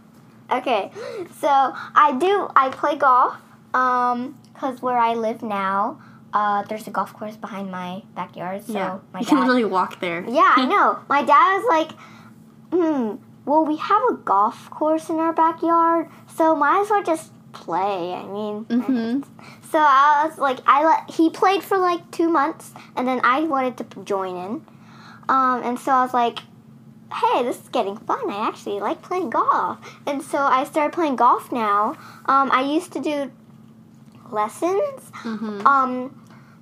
Okay, 0.52 0.92
so 1.40 1.48
I 1.50 2.18
do. 2.20 2.50
I 2.56 2.70
play 2.70 2.96
golf. 2.98 3.36
Um, 3.74 4.36
cause 4.56 4.82
where 4.82 4.98
I 4.98 5.14
live 5.14 5.44
now, 5.44 6.02
uh, 6.34 6.64
there's 6.64 6.88
a 6.88 6.90
golf 6.92 7.14
course 7.14 7.38
behind 7.38 7.70
my 7.70 8.02
backyard. 8.16 8.66
So 8.66 8.74
yeah. 8.74 9.00
my 9.14 9.20
you 9.20 9.26
can 9.28 9.40
literally 9.42 9.66
walk 9.66 10.00
there. 10.00 10.26
Yeah, 10.28 10.54
I 10.56 10.66
know. 10.74 11.00
My 11.08 11.22
dad 11.22 11.58
was 11.62 11.66
like, 11.70 11.92
hmm, 12.74 13.16
well, 13.50 13.66
we 13.66 13.78
have 13.78 14.02
a 14.12 14.14
golf 14.34 14.70
course 14.70 15.10
in 15.10 15.18
our 15.18 15.34
backyard, 15.34 16.08
so 16.38 16.56
might 16.56 16.82
as 16.84 16.90
well 16.90 17.04
just 17.04 17.32
play. 17.52 18.14
I 18.14 18.24
mean, 18.26 18.66
Mm-hmm. 18.66 19.22
so 19.72 19.80
I 19.80 20.26
was 20.28 20.38
like, 20.38 20.60
I 20.68 20.86
let 20.86 21.10
he 21.18 21.30
played 21.42 21.64
for 21.64 21.78
like 21.78 22.02
two 22.12 22.30
months, 22.30 22.72
and 22.96 23.08
then 23.08 23.20
I 23.24 23.42
wanted 23.54 23.76
to 23.80 23.86
join 24.04 24.36
in, 24.46 24.54
um, 25.36 25.58
and 25.68 25.80
so 25.80 25.92
I 25.92 26.04
was 26.04 26.14
like, 26.14 26.40
hey, 27.20 27.44
this 27.44 27.58
is 27.64 27.70
getting 27.70 27.98
fun. 27.98 28.30
I 28.30 28.48
actually 28.48 28.80
like 28.80 29.02
playing 29.02 29.30
golf, 29.32 29.80
and 30.06 30.22
so 30.22 30.38
I 30.38 30.64
started 30.64 30.94
playing 30.94 31.16
golf 31.16 31.52
now. 31.52 31.96
Um, 32.34 32.48
I 32.52 32.62
used 32.78 32.92
to 32.94 33.00
do 33.00 33.32
lessons 34.32 35.02
Mm-hmm. 35.24 35.66
um 35.66 35.92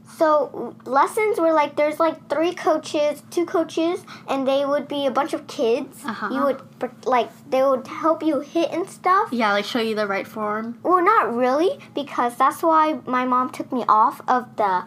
so 0.07 0.75
lessons 0.85 1.39
were 1.39 1.51
like 1.53 1.75
there's 1.75 1.99
like 1.99 2.29
three 2.29 2.53
coaches 2.53 3.21
two 3.29 3.45
coaches 3.45 4.05
and 4.27 4.47
they 4.47 4.65
would 4.65 4.87
be 4.87 5.05
a 5.05 5.11
bunch 5.11 5.33
of 5.33 5.45
kids 5.47 6.03
Uh-huh. 6.05 6.29
you 6.33 6.41
would 6.43 6.61
like 7.05 7.29
they 7.49 7.61
would 7.61 7.85
help 7.87 8.23
you 8.23 8.39
hit 8.39 8.71
and 8.71 8.89
stuff 8.89 9.29
Yeah, 9.31 9.51
like 9.51 9.65
show 9.65 9.79
you 9.81 9.95
the 9.95 10.07
right 10.07 10.27
form. 10.27 10.79
well 10.83 11.03
not 11.03 11.33
really 11.35 11.77
because 11.93 12.35
that's 12.37 12.63
why 12.63 12.99
my 13.05 13.25
mom 13.25 13.51
took 13.51 13.71
me 13.71 13.83
off 13.89 14.21
of 14.27 14.55
the 14.55 14.83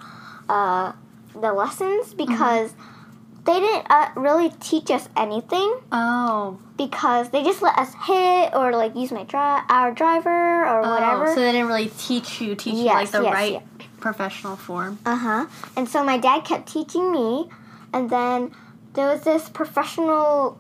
uh 0.48 0.92
the 1.34 1.52
lessons 1.52 2.14
because 2.14 2.74
they 3.44 3.58
didn't 3.58 3.86
uh, 3.90 4.08
really 4.16 4.50
teach 4.60 4.90
us 4.90 5.08
anything 5.16 5.74
Oh. 5.92 6.58
because 6.76 7.30
they 7.30 7.42
just 7.42 7.62
let 7.62 7.76
us 7.78 7.94
hit 8.04 8.54
or 8.54 8.72
like 8.72 8.94
use 8.94 9.10
my 9.12 9.24
dri- 9.24 9.62
our 9.68 9.92
driver 9.92 10.66
or 10.66 10.82
whatever 10.82 11.26
Oh, 11.28 11.34
so 11.34 11.40
they 11.40 11.52
didn't 11.52 11.68
really 11.68 11.90
teach 11.98 12.40
you, 12.40 12.54
teach 12.54 12.74
you 12.74 12.84
like 12.84 13.10
the 13.10 13.22
yes, 13.22 13.32
right 13.34 13.52
yeah. 13.52 13.86
professional 14.00 14.56
form. 14.56 14.98
Uh 15.06 15.16
huh. 15.16 15.46
And 15.76 15.88
so 15.88 16.04
my 16.04 16.18
dad 16.18 16.44
kept 16.44 16.68
teaching 16.68 17.10
me, 17.12 17.48
and 17.92 18.10
then 18.10 18.52
there 18.94 19.08
was 19.08 19.22
this 19.22 19.48
professional 19.48 20.58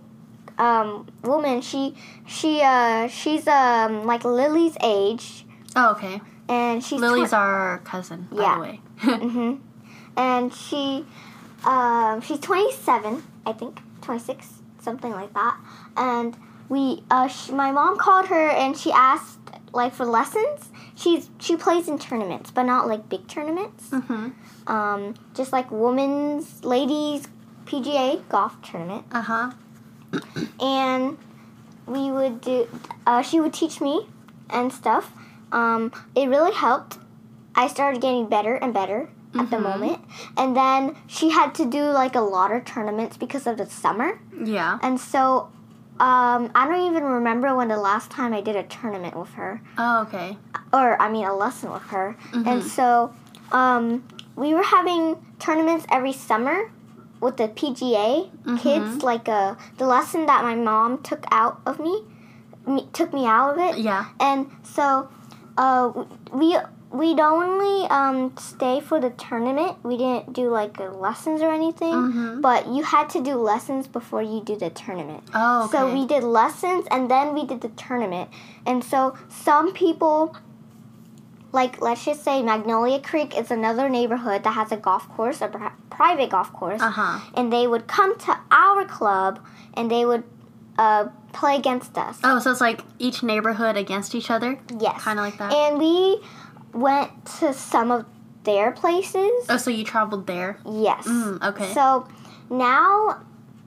um, 0.58 1.06
woman. 1.22 1.60
She 1.62 1.94
she 2.26 2.60
uh 2.62 3.08
she's 3.08 3.46
um 3.46 4.04
like 4.06 4.24
Lily's 4.24 4.76
age, 4.82 5.44
Oh, 5.76 5.90
okay. 5.92 6.20
and 6.48 6.82
she's 6.84 7.00
Lily's 7.00 7.32
our 7.32 7.78
cousin, 7.84 8.28
by 8.32 8.54
the 8.54 8.60
way. 8.60 8.80
hmm 9.00 9.54
and 10.16 10.52
she 10.52 11.06
um 11.64 12.20
she's 12.20 12.38
twenty 12.40 12.72
seven, 12.72 13.22
I 13.46 13.52
think, 13.52 13.80
twenty 14.02 14.20
six, 14.20 14.48
something 14.80 15.10
like 15.12 15.32
that, 15.34 15.56
and 15.96 16.36
we 16.68 17.02
uh, 17.10 17.26
sh- 17.28 17.50
my 17.50 17.72
mom 17.72 17.98
called 17.98 18.26
her 18.26 18.48
and 18.48 18.76
she 18.76 18.92
asked 18.92 19.38
like 19.72 19.92
for 19.94 20.04
lessons. 20.06 20.70
She's 20.94 21.30
she 21.38 21.56
plays 21.56 21.88
in 21.88 21.98
tournaments, 21.98 22.50
but 22.50 22.62
not 22.64 22.86
like 22.86 23.08
big 23.08 23.26
tournaments. 23.28 23.88
Mhm. 23.90 24.32
Um, 24.66 25.14
just 25.34 25.52
like 25.52 25.70
women's, 25.70 26.62
ladies, 26.64 27.26
PGA 27.66 28.26
golf 28.28 28.60
tournament. 28.62 29.04
Uh 29.12 29.22
huh. 29.22 29.50
and 30.60 31.16
we 31.86 32.10
would 32.10 32.40
do 32.40 32.68
uh, 33.06 33.22
she 33.22 33.40
would 33.40 33.52
teach 33.52 33.80
me 33.80 34.06
and 34.50 34.72
stuff 34.72 35.12
um, 35.52 35.92
it 36.16 36.28
really 36.28 36.52
helped 36.52 36.98
i 37.54 37.66
started 37.68 38.00
getting 38.02 38.28
better 38.28 38.54
and 38.56 38.74
better 38.74 39.08
at 39.38 39.50
the 39.50 39.56
Mhm. 39.56 39.62
moment 39.62 39.98
and 40.36 40.56
then 40.56 40.96
she 41.06 41.30
had 41.30 41.54
to 41.54 41.64
do 41.64 41.84
like 41.84 42.14
a 42.16 42.20
lot 42.20 42.50
of 42.50 42.64
tournaments 42.64 43.16
because 43.16 43.46
of 43.46 43.56
the 43.58 43.66
summer 43.66 44.18
Yeah. 44.42 44.78
and 44.82 44.98
so 45.00 45.48
um, 46.00 46.50
i 46.54 46.66
don't 46.66 46.80
even 46.90 47.04
remember 47.04 47.54
when 47.54 47.68
the 47.68 47.76
last 47.76 48.10
time 48.10 48.32
i 48.32 48.40
did 48.40 48.56
a 48.56 48.62
tournament 48.64 49.14
with 49.16 49.34
her 49.34 49.60
Oh, 49.78 50.00
okay. 50.02 50.36
or 50.72 51.00
i 51.00 51.08
mean 51.10 51.24
a 51.26 51.34
lesson 51.34 51.70
with 51.72 51.82
her 51.94 52.16
and 52.32 52.62
Mhm. 52.62 52.62
so 52.62 53.12
um, 53.52 54.02
we 54.36 54.54
were 54.54 54.62
having 54.62 55.16
tournaments 55.38 55.84
every 55.90 56.12
summer 56.12 56.70
with 57.20 57.36
the 57.36 57.48
PGA 57.48 58.30
kids. 58.56 58.96
Mhm. 58.96 59.02
Like 59.02 59.28
uh, 59.28 59.56
the 59.76 59.84
lesson 59.86 60.24
that 60.26 60.42
my 60.44 60.54
mom 60.54 60.98
took 61.02 61.24
out 61.30 61.60
of 61.66 61.78
me, 61.80 62.04
me 62.66 62.88
took 62.92 63.12
me 63.12 63.26
out 63.26 63.50
of 63.52 63.58
it, 63.58 63.78
Yeah. 63.78 64.04
and 64.20 64.46
so 64.62 65.08
uh, 65.58 65.90
we 66.32 66.56
we'd 66.90 67.20
only 67.20 67.86
um, 67.88 68.34
stay 68.36 68.80
for 68.80 69.00
the 69.00 69.10
tournament. 69.10 69.76
We 69.84 69.96
didn't 69.96 70.32
do 70.32 70.50
like 70.50 70.78
lessons 70.78 71.40
or 71.40 71.52
anything. 71.52 71.92
Mhm. 71.92 72.42
But 72.42 72.66
you 72.68 72.82
had 72.82 73.08
to 73.10 73.20
do 73.22 73.34
lessons 73.36 73.86
before 73.86 74.22
you 74.22 74.40
do 74.40 74.56
the 74.56 74.70
tournament. 74.70 75.22
Oh, 75.34 75.64
okay. 75.64 75.78
So 75.78 75.92
we 75.92 76.06
did 76.06 76.24
lessons 76.24 76.86
and 76.90 77.10
then 77.10 77.32
we 77.34 77.46
did 77.46 77.60
the 77.60 77.68
tournament. 77.70 78.28
And 78.66 78.82
so 78.82 79.16
some 79.28 79.72
people, 79.72 80.34
like 81.52 81.80
let's 81.80 82.04
just 82.04 82.24
say 82.24 82.42
Magnolia 82.42 83.00
Creek 83.00 83.36
is 83.38 83.50
another 83.50 83.88
neighborhood 83.88 84.42
that 84.44 84.52
has 84.54 84.72
a 84.72 84.76
golf 84.76 85.08
course, 85.10 85.40
a 85.40 85.48
pri- 85.48 85.72
private 85.90 86.30
golf 86.30 86.52
course, 86.52 86.80
Uh 86.82 86.90
huh. 86.90 87.20
and 87.34 87.52
they 87.52 87.66
would 87.66 87.86
come 87.86 88.18
to 88.18 88.36
our 88.50 88.84
club 88.84 89.38
and 89.74 89.90
they 89.90 90.04
would 90.04 90.24
uh, 90.78 91.08
play 91.32 91.56
against 91.56 91.96
us. 91.98 92.18
Oh, 92.24 92.38
so 92.38 92.50
it's 92.50 92.60
like 92.60 92.80
each 92.98 93.22
neighborhood 93.22 93.76
against 93.76 94.14
each 94.14 94.30
other, 94.30 94.58
yes. 94.80 95.02
kind 95.02 95.18
of 95.18 95.24
like 95.24 95.38
that. 95.38 95.52
And 95.52 95.78
we 95.78 96.20
went 96.72 97.10
to 97.38 97.52
some 97.52 97.90
of 97.90 98.06
their 98.44 98.72
places. 98.72 99.30
oh, 99.48 99.56
so 99.58 99.70
you 99.70 99.84
traveled 99.84 100.26
there. 100.26 100.58
Yes. 100.64 101.06
Mm, 101.06 101.42
okay. 101.42 101.72
So 101.74 102.08
now 102.48 103.20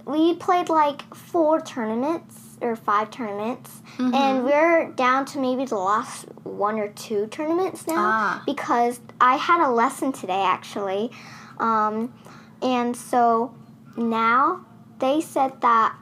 we 0.06 0.34
played 0.36 0.70
like 0.70 1.14
four 1.16 1.62
tournaments 1.62 2.40
or 2.62 2.76
five 2.76 3.10
tournaments, 3.12 3.82
Mhm. 3.98 4.14
and 4.16 4.44
we're 4.46 4.90
down 4.92 5.26
to 5.26 5.40
maybe 5.40 5.66
the 5.66 5.76
last 5.76 6.26
one 6.44 6.80
or 6.80 6.88
two 6.90 7.28
tournaments 7.28 7.86
now 7.88 7.96
Ah. 7.98 8.42
because 8.46 9.00
I 9.22 9.36
had 9.36 9.62
a 9.66 9.70
lesson 9.70 10.12
today 10.12 10.42
actually, 10.44 11.12
um, 11.60 12.14
and 12.62 12.96
so 12.96 13.54
now 13.98 14.62
they 15.00 15.20
said 15.22 15.60
that 15.62 15.94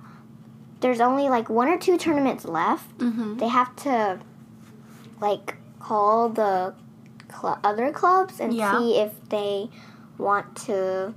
there's 0.81 1.01
only 1.01 1.29
like 1.29 1.50
one 1.50 1.67
or 1.67 1.77
two 1.77 1.98
tournaments 1.98 2.46
left. 2.46 2.98
Mm-hmm. 3.00 3.38
They 3.38 3.48
have 3.50 3.75
to 3.77 4.20
like 5.20 5.55
call 5.79 6.29
the 6.29 6.74
cl- 7.32 7.60
other 7.64 7.92
clubs 7.92 8.40
and 8.40 8.54
Yeah. 8.54 8.78
see 8.78 8.98
if 9.00 9.12
they 9.30 9.70
want 10.18 10.56
to 10.68 11.14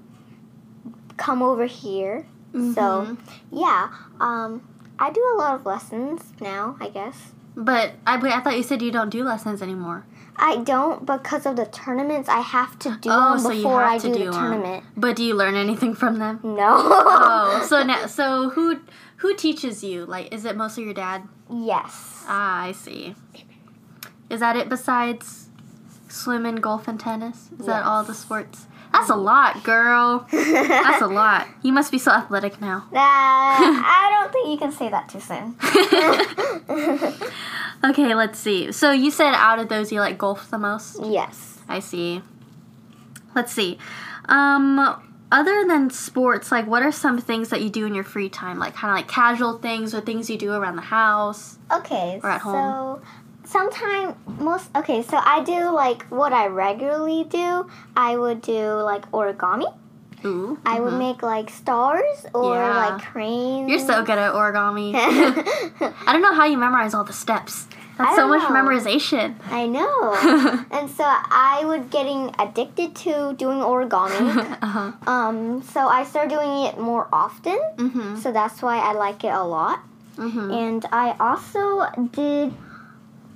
come 1.17 1.43
over 1.43 1.67
here. 1.67 2.27
So 2.53 2.61
Mhm. 2.61 3.19
yeah, 3.51 3.89
um, 4.21 4.63
I 4.99 5.11
do 5.11 5.21
a 5.35 5.37
lot 5.37 5.55
of 5.57 5.67
lessons 5.67 6.33
now. 6.41 6.77
I 6.81 6.89
guess 6.89 7.33
But 7.57 7.93
I, 8.07 8.17
wait, 8.17 8.33
I 8.33 8.41
thought 8.41 8.57
you 8.57 8.63
said 8.65 8.83
you 8.83 8.91
don't 8.91 9.11
do 9.11 9.23
lessons 9.25 9.63
anymore. 9.63 10.05
I 10.37 10.57
don't 10.57 11.07
because 11.07 11.47
of 11.47 11.55
the 11.55 11.67
tournaments. 11.67 12.29
I 12.29 12.41
have 12.41 12.77
to 12.81 12.91
do 13.01 13.09
Oh, 13.13 13.31
them 13.33 13.39
so 13.39 13.51
you 13.51 13.63
before 13.63 13.83
have 13.83 13.93
I 13.93 13.99
to 13.99 14.09
do, 14.09 14.15
do 14.15 14.25
the 14.27 14.33
tournament. 14.33 14.85
But 14.97 15.15
do 15.15 15.23
you 15.23 15.35
learn 15.35 15.55
anything 15.55 15.95
from 15.95 16.19
them? 16.19 16.41
No. 16.43 16.75
oh, 16.77 17.65
so 17.69 17.83
now, 17.91 18.07
so 18.07 18.51
who 18.51 18.81
who 19.19 19.35
teaches 19.37 19.85
you? 19.85 20.05
Like, 20.07 20.35
is 20.35 20.45
it 20.45 20.57
mostly 20.57 20.85
your 20.85 20.95
dad? 20.95 21.29
yes. 21.49 22.25
Ah, 22.27 22.63
I 22.63 22.73
see. 22.73 23.15
Is 24.31 24.41
that 24.41 24.57
it 24.57 24.69
besides 24.69 25.44
swimming, 26.15 26.57
golf, 26.57 26.89
and 26.89 26.99
tennis? 26.99 27.51
Is 27.59 27.67
that 27.67 27.85
all 27.85 28.05
the 28.05 28.15
sports? 28.15 28.67
That's 28.93 29.11
a 29.11 29.17
lot, 29.17 29.65
girl. 29.65 30.27
That's 30.31 31.03
a 31.03 31.07
lot. 31.23 31.49
You 31.63 31.73
must 31.73 31.91
be 31.91 31.99
so 31.99 32.13
athletic 32.13 32.61
now. 32.61 32.87
Uh, 32.93 32.95
I 32.97 34.09
don't 34.23 34.33
think 34.33 34.49
you 34.49 34.57
can 34.57 34.71
say 34.71 34.89
that 34.89 35.09
too 35.09 35.19
soon. 35.19 35.57
okay, 37.91 38.15
let's 38.15 38.39
see. 38.39 38.71
So 38.71 38.93
you 38.93 39.11
said 39.11 39.35
out 39.35 39.59
of 39.59 39.69
those 39.69 39.91
you 39.91 39.99
like 40.01 40.17
golf 40.17 40.49
the 40.51 40.59
most? 40.59 40.99
yes. 41.03 41.59
I 41.69 41.81
see. 41.81 42.23
Let's 43.35 43.53
see. 43.53 43.79
Um 44.27 45.01
other 45.33 45.65
than 45.67 45.91
sports, 45.91 46.53
like 46.53 46.67
what 46.69 46.83
are 46.85 46.93
some 46.93 47.19
things 47.19 47.49
that 47.49 47.63
you 47.63 47.71
do 47.71 47.87
in 47.87 47.95
your 47.95 48.05
free 48.05 48.29
time? 48.29 48.59
Like 48.61 48.75
kind 48.75 48.93
of 48.93 48.97
like 48.97 49.09
casual 49.09 49.59
things 49.59 49.93
or 49.93 50.01
things 50.01 50.31
you 50.31 50.39
do 50.39 50.53
around 50.53 50.77
the 50.77 50.83
house? 50.83 51.59
Okay. 51.73 52.21
Or 52.23 52.31
at 52.31 52.43
so 52.43 53.03
home. 53.45 53.71
sometime 53.71 54.15
most 54.39 54.71
okay, 54.77 55.03
so 55.03 55.17
I 55.17 55.43
do 55.45 55.71
like 55.71 56.03
what 56.09 56.33
I 56.33 56.47
regularly 56.47 57.25
do. 57.25 57.67
I 57.97 58.17
would 58.17 58.41
do 58.43 58.75
like 58.83 59.11
origami. 59.13 59.73
Ooh. 60.25 60.59
I 60.65 60.81
would 60.81 60.95
mhm. 60.95 60.99
make 60.99 61.23
like 61.23 61.51
stars 61.51 62.25
or 62.33 62.55
Yeah. 62.57 62.77
like 62.77 63.03
cranes. 63.03 63.69
You're 63.69 63.79
so 63.79 64.03
good 64.05 64.19
at 64.19 64.33
origami. 64.33 64.95
I 66.07 66.13
don't 66.13 66.23
know 66.23 66.33
how 66.35 66.45
you 66.47 66.57
memorize 66.57 66.95
all 66.95 67.05
the 67.05 67.13
steps. 67.13 67.67
That's 67.99 68.17
so 68.17 68.27
much 68.27 68.43
know. 68.43 68.57
memorization. 68.57 69.37
I 69.51 69.67
know. 69.67 70.15
and 70.73 70.91
so 70.91 71.05
I 71.07 71.63
was 71.65 71.83
getting 71.91 72.35
addicted 72.41 72.97
to 73.05 73.35
doing 73.37 73.59
origami. 73.59 74.59
uh-huh. 74.63 74.93
um, 75.07 75.63
so 75.63 75.87
I 75.87 76.05
started 76.05 76.31
doing 76.31 76.65
it 76.65 76.79
more 76.79 77.07
often. 77.13 77.59
Mhm. 77.77 78.19
So 78.19 78.33
that's 78.33 78.63
why 78.63 78.79
I 78.79 78.93
like 78.95 79.23
it 79.25 79.33
a 79.33 79.45
lot. 79.45 79.79
Mhm. 80.17 80.53
And 80.53 80.87
I 80.91 81.15
also 81.21 81.87
did. 82.13 82.53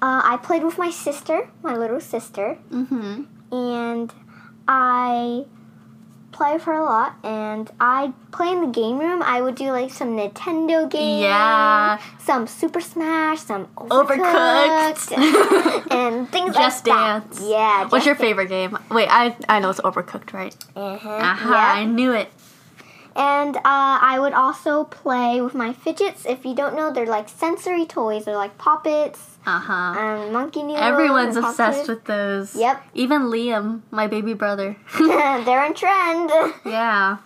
Uh, 0.01 0.23
I 0.25 0.37
played 0.37 0.63
with 0.63 0.79
my 0.79 0.91
sister, 0.91 1.49
my 1.63 1.75
little 1.77 2.01
sister, 2.01 2.59
Mhm. 2.71 3.27
and 3.51 4.15
I 4.69 5.45
play 6.31 6.53
with 6.53 6.63
her 6.65 6.75
a 6.75 6.85
lot. 6.85 7.15
And 7.25 7.69
I 7.81 8.13
play 8.31 8.51
in 8.53 8.61
the 8.61 8.69
game 8.69 8.99
room. 8.99 9.23
I 9.25 9.41
would 9.41 9.57
do 9.57 9.73
like 9.73 9.91
some 9.93 10.11
Nintendo 10.17 10.89
games, 10.89 11.23
Yeah. 11.23 11.99
some 12.19 12.47
Super 12.47 12.81
Smash, 12.81 13.41
some 13.41 13.67
Overcooked. 13.77 15.09
Overcooked, 15.11 15.91
and 15.91 16.31
things 16.31 16.55
Just 16.55 16.87
like 16.87 16.97
that. 16.97 17.31
Dance. 17.31 17.41
Yeah. 17.45 17.87
What's 17.89 18.07
your 18.07 18.15
favorite 18.15 18.49
game? 18.49 18.79
Wait, 18.91 19.09
I 19.11 19.35
I 19.49 19.59
know 19.59 19.71
it's 19.71 19.81
overcooked, 19.81 20.33
right? 20.33 20.55
Uh-huh. 20.77 21.09
Aha, 21.11 21.51
Yep. 21.51 21.77
I 21.77 21.85
knew 21.87 22.13
it. 22.13 22.31
And 23.19 23.57
uh, 23.57 23.61
I 23.65 24.19
would 24.21 24.33
also 24.33 24.85
play 24.85 25.41
with 25.41 25.53
my 25.55 25.73
fidgets. 25.73 26.25
If 26.25 26.45
you 26.47 26.55
don't 26.55 26.77
know, 26.77 26.93
they're 26.93 27.05
like 27.07 27.29
sensory 27.29 27.85
toys. 27.85 28.25
They're 28.25 28.37
like 28.37 28.57
Pop 28.59 28.87
Its 28.87 29.39
Uh-huh. 29.45 29.73
and 29.99 30.33
monkey 30.33 30.63
noodles. 30.63 30.81
Everyone's 30.87 31.37
obsessed 31.37 31.89
with 31.89 32.05
those. 32.05 32.55
Yep. 32.55 32.81
Even 32.95 33.23
Liam, 33.23 33.83
my 33.91 34.07
baby 34.07 34.35
brother. 34.35 34.77
they're 34.99 35.65
in 35.67 35.75
trend. 35.75 36.31
yeah. 36.65 37.19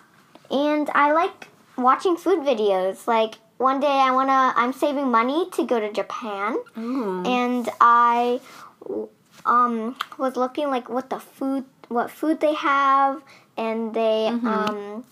And 0.51 0.89
I 0.95 1.13
like 1.13 1.49
watching 1.77 2.17
food 2.17 2.41
videos. 2.41 3.07
Like 3.07 3.35
one 3.59 3.79
day 3.81 3.87
I 4.09 4.11
wanna, 4.13 4.55
I'm 4.57 4.73
saving 4.73 5.09
money 5.11 5.51
to 5.51 5.65
go 5.65 5.79
to 5.79 5.93
Japan, 5.93 6.57
Ooh. 6.79 7.23
and 7.25 7.69
I 7.81 8.41
um 9.47 9.97
was 10.19 10.37
looking 10.37 10.69
like 10.71 10.89
what 10.89 11.11
the 11.11 11.19
food, 11.21 11.65
what 11.89 12.11
food 12.11 12.41
they 12.41 12.55
have, 12.55 13.23
and 13.57 13.95
they 13.95 14.31
Mhm. 14.33 14.45
um 14.47 15.05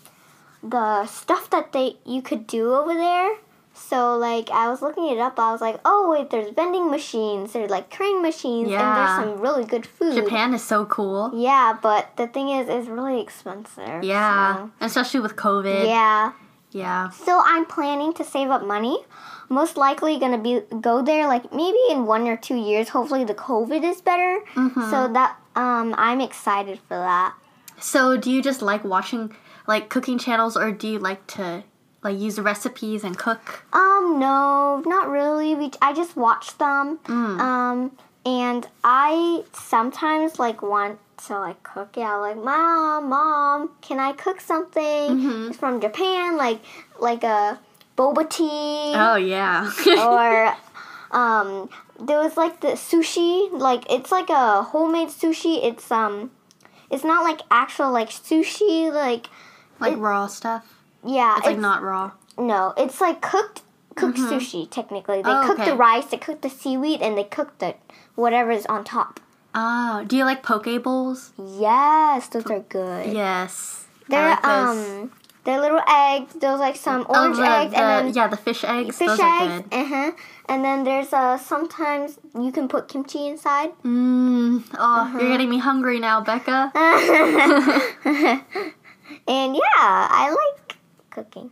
the 0.62 1.06
stuff 1.06 1.50
that 1.50 1.72
they 1.72 1.96
you 2.04 2.22
could 2.22 2.46
do 2.46 2.74
over 2.74 2.94
there. 2.94 3.36
So 3.72 4.16
like 4.18 4.50
I 4.50 4.68
was 4.68 4.82
looking 4.82 5.08
it 5.08 5.18
up. 5.18 5.38
I 5.38 5.52
was 5.52 5.60
like, 5.60 5.80
oh 5.84 6.10
wait, 6.10 6.30
there's 6.30 6.50
vending 6.50 6.90
machines. 6.90 7.52
There's 7.52 7.70
like 7.70 7.90
crane 7.90 8.20
machines, 8.20 8.68
Yeah. 8.68 8.80
and 8.82 8.96
there's 8.96 9.30
some 9.34 9.40
really 9.40 9.64
good 9.64 9.86
food. 9.86 10.14
Japan 10.14 10.52
is 10.54 10.62
so 10.62 10.84
cool. 10.84 11.30
Yeah, 11.34 11.76
but 11.80 12.14
the 12.16 12.26
thing 12.26 12.50
is, 12.50 12.68
it's 12.68 12.88
really 12.88 13.20
expensive. 13.20 14.02
Yeah. 14.04 14.56
so- 14.56 14.70
Especially 14.80 15.20
with 15.20 15.36
COVID. 15.36 15.86
Yeah. 15.86 16.32
Yeah. 16.72 17.10
So 17.10 17.42
I'm 17.44 17.64
planning 17.64 18.12
to 18.14 18.24
save 18.24 18.50
up 18.50 18.64
money. 18.64 18.98
Most 19.48 19.76
likely 19.76 20.18
gonna 20.18 20.38
be 20.38 20.60
go 20.80 21.02
there 21.02 21.26
like 21.26 21.52
maybe 21.52 21.78
in 21.90 22.06
one 22.06 22.28
or 22.28 22.36
two 22.36 22.54
years. 22.56 22.90
Hopefully 22.90 23.24
the 23.24 23.34
COVID 23.34 23.82
is 23.82 24.00
better. 24.00 24.40
Mhm. 24.54 24.90
So 24.90 25.08
that 25.12 25.36
um 25.56 25.94
I'm 25.98 26.20
excited 26.20 26.78
for 26.86 26.96
that. 26.98 27.34
So 27.80 28.16
do 28.16 28.30
you 28.30 28.42
just 28.42 28.62
like 28.62 28.84
watching 28.84 29.34
like 29.72 29.88
cooking 29.94 30.18
channels 30.18 30.54
or 30.56 30.68
do 30.72 30.86
you 30.92 30.98
like 30.98 31.22
to 31.36 31.62
like 32.02 32.18
use 32.18 32.36
recipes 32.50 33.04
and 33.06 33.16
cook? 33.26 33.42
Um 33.72 34.18
no, 34.18 34.82
not 34.94 35.08
really. 35.08 35.54
We 35.54 35.70
I 35.80 35.92
just 36.00 36.16
watch 36.26 36.46
them. 36.58 36.98
Mm. 37.04 37.38
Um 37.50 37.78
and 38.26 38.62
I 38.84 39.44
sometimes 39.52 40.38
like 40.38 40.60
want 40.74 40.98
to 41.26 41.38
like 41.46 41.62
cook 41.62 41.90
Yeah, 41.96 42.14
like, 42.26 42.36
Mom, 42.36 43.08
Mom, 43.14 43.70
can 43.86 43.98
I 44.08 44.12
cook 44.24 44.38
something 44.40 45.06
Mhm. 45.20 45.54
from 45.60 45.80
Japan? 45.80 46.36
Like 46.44 46.60
like 47.08 47.22
a 47.22 47.58
boba 47.96 48.24
tea 48.36 48.92
Oh 49.06 49.16
yeah. 49.34 49.70
or 50.08 50.56
um 51.22 51.68
there 52.08 52.18
was 52.24 52.34
like 52.42 52.60
the 52.64 52.72
sushi 52.88 53.30
like 53.68 53.82
it's 53.90 54.10
like 54.18 54.30
a 54.30 54.62
homemade 54.72 55.08
sushi 55.20 55.54
it's 55.68 55.90
um 55.92 56.30
it's 56.90 57.04
not 57.04 57.20
like 57.28 57.40
actual 57.50 57.90
like 58.00 58.10
sushi 58.10 58.92
like 59.04 59.26
like 59.80 59.94
it- 59.94 59.98
raw 59.98 60.26
stuff. 60.26 60.64
yeah 61.04 61.36
It's 61.38 61.46
like 61.46 61.58
not 61.58 61.82
raw. 61.82 62.12
no 62.38 62.72
it's 62.76 63.00
like 63.00 63.20
cooked 63.20 63.62
cooked 63.96 64.18
sushi 64.18 64.68
technically 64.70 65.20
they 65.22 65.30
Oh, 65.30 65.42
cook 65.46 65.58
okay. 65.60 65.70
the 65.70 65.76
rice 65.76 66.06
they 66.06 66.16
cook 66.16 66.40
the 66.42 66.48
seaweed 66.50 67.02
and 67.02 67.16
they 67.18 67.24
cook 67.24 67.58
the 67.58 67.74
whatever's 68.14 68.66
on 68.66 68.84
top 68.84 69.20
Oh, 69.54 70.04
do 70.06 70.16
you 70.16 70.24
like 70.24 70.42
poke 70.42 70.68
bowls? 70.82 71.32
yes 71.36 72.28
those 72.28 72.46
are 72.46 72.60
good 72.60 73.12
Yes. 73.12 73.86
They're 74.08 74.30
like 74.30 74.44
um 74.46 75.10
they're 75.44 75.60
little 75.60 75.80
eggs 75.88 76.34
there's 76.34 76.60
like 76.60 76.76
some 76.76 77.04
orange 77.08 77.36
oh, 77.38 77.42
the, 77.42 77.50
eggs 77.50 77.72
the- 77.72 77.78
and 77.80 78.06
then 78.08 78.14
yeah, 78.14 78.28
the 78.28 78.36
fish 78.36 78.62
eggs. 78.64 78.98
fish 78.98 79.08
those 79.08 79.20
eggs 79.20 79.42
are 79.42 79.60
good. 79.62 79.74
uh-huh 79.74 80.10
and 80.48 80.64
then 80.64 80.84
there's 80.84 81.12
uh 81.12 81.36
sometimes 81.38 82.18
you 82.34 82.52
can 82.52 82.68
put 82.68 82.88
kimchi 82.88 83.26
inside 83.26 83.70
Mmm. 83.82 84.62
Oh, 84.78 85.00
Uh-huh. 85.00 85.18
you're 85.18 85.30
getting 85.30 85.50
me 85.50 85.58
hungry 85.58 85.98
now, 85.98 86.20
Becca. 86.20 86.70
and 89.26 89.54
yeah, 89.54 89.60
I 89.76 90.30
like 90.30 90.76
cooking. 91.10 91.50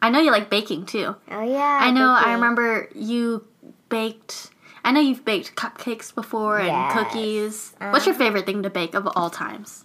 I 0.00 0.10
know 0.10 0.20
you 0.20 0.30
like 0.32 0.50
baking 0.50 0.86
too. 0.86 1.14
Oh 1.30 1.42
yeah. 1.42 1.78
I 1.82 1.90
know. 1.90 2.10
I 2.10 2.32
remember 2.32 2.88
you 2.94 3.46
baked. 3.88 4.50
I 4.84 4.90
know 4.90 5.00
you've 5.00 5.24
baked 5.24 5.54
cupcakes 5.54 6.12
before 6.12 6.58
and 6.58 6.66
Yes. 6.66 6.92
cookies. 6.92 7.74
What's 7.78 8.06
your 8.06 8.14
uh-huh. 8.14 8.24
favorite 8.24 8.46
thing 8.46 8.64
to 8.64 8.70
bake 8.70 8.94
of 8.94 9.08
all 9.14 9.30
times? 9.30 9.84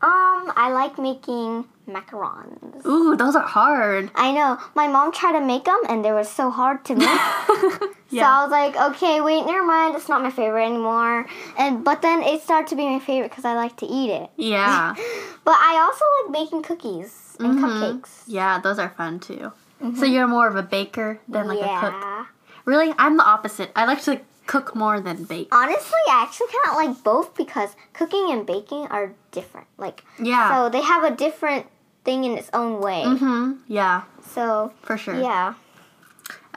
Um, 0.00 0.52
I 0.56 0.70
like 0.72 0.98
making 0.98 1.64
macarons. 1.88 2.86
Ooh, 2.86 3.16
those 3.16 3.34
are 3.34 3.42
hard. 3.42 4.10
I 4.14 4.32
know. 4.32 4.58
My 4.74 4.86
mom 4.86 5.10
tried 5.12 5.32
to 5.38 5.44
make 5.44 5.64
them, 5.64 5.80
and 5.88 6.04
they 6.04 6.12
were 6.12 6.24
so 6.24 6.50
hard 6.50 6.84
to 6.86 6.94
make. 6.94 7.08
yeah. 7.08 7.88
So 8.10 8.20
I 8.20 8.42
was 8.42 8.50
like, 8.50 8.74
okay, 8.92 9.20
wait, 9.20 9.44
never 9.44 9.62
mind. 9.66 9.94
It's 9.94 10.08
not 10.08 10.22
my 10.22 10.30
favorite 10.30 10.64
anymore. 10.64 11.26
And 11.58 11.84
but 11.84 12.00
then 12.00 12.22
it 12.22 12.40
started 12.42 12.66
to 12.68 12.76
be 12.76 12.86
my 12.88 13.00
favorite 13.00 13.28
because 13.30 13.44
I 13.44 13.52
like 13.54 13.76
to 13.78 13.86
eat 13.86 14.10
it. 14.10 14.30
Yeah. 14.36 14.94
But 15.44 15.56
I 15.60 15.76
also 15.84 16.04
like 16.18 16.40
baking 16.42 16.62
cookies 16.62 17.36
and 17.40 17.58
Mhm. 17.58 17.62
cupcakes. 17.62 18.22
Yeah, 18.26 18.60
those 18.60 18.78
are 18.78 18.88
fun 18.90 19.18
too. 19.20 19.52
So 19.96 20.04
you're 20.06 20.26
more 20.26 20.46
of 20.48 20.56
a 20.56 20.62
baker 20.62 21.20
than 21.28 21.48
like 21.48 21.58
Mm-hmm. 21.58 21.66
yeah. 21.68 21.86
a 21.86 22.22
cook. 22.22 22.26
Really? 22.64 22.94
I'm 22.98 23.16
the 23.16 23.24
opposite. 23.24 23.70
I 23.76 23.84
like 23.84 24.02
to 24.04 24.20
cook 24.48 24.74
more 24.74 24.98
than 25.00 25.22
bake. 25.24 25.48
Honestly, 25.54 25.98
I 26.08 26.22
actually 26.26 26.48
kind 26.48 26.70
of 26.70 26.76
like 26.96 27.04
both 27.04 27.36
because 27.36 27.76
cooking 27.92 28.30
and 28.32 28.44
baking 28.44 28.88
are 28.88 29.12
different. 29.30 29.68
Like, 29.76 30.02
Yeah. 30.18 30.50
so 30.50 30.68
they 30.68 30.80
have 30.82 31.04
a 31.04 31.14
different 31.14 31.66
thing 32.04 32.24
in 32.24 32.32
its 32.36 32.50
own 32.52 32.80
way. 32.80 33.04
mhm. 33.06 33.58
Yeah, 33.68 34.02
So, 34.34 34.72
for 34.82 34.96
sure. 34.98 35.14
yeah. 35.20 35.54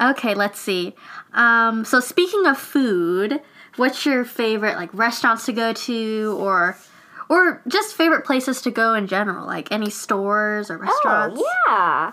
Okay, 0.01 0.33
let's 0.33 0.59
see. 0.59 0.95
Um, 1.33 1.85
so 1.85 1.99
speaking 1.99 2.47
of 2.47 2.57
food, 2.57 3.41
what's 3.75 4.05
your 4.05 4.23
favorite 4.25 4.75
like 4.77 4.89
restaurants 4.93 5.45
to 5.45 5.53
go 5.53 5.73
to 5.73 6.35
or 6.39 6.77
or 7.29 7.61
just 7.67 7.93
favorite 7.95 8.25
places 8.25 8.61
to 8.63 8.71
go 8.71 8.93
in 8.93 9.07
general, 9.07 9.45
like 9.45 9.71
any 9.71 9.89
stores 9.89 10.71
or 10.71 10.77
restaurants? 10.77 11.39
Oh, 11.41 11.45
yeah. 11.67 12.11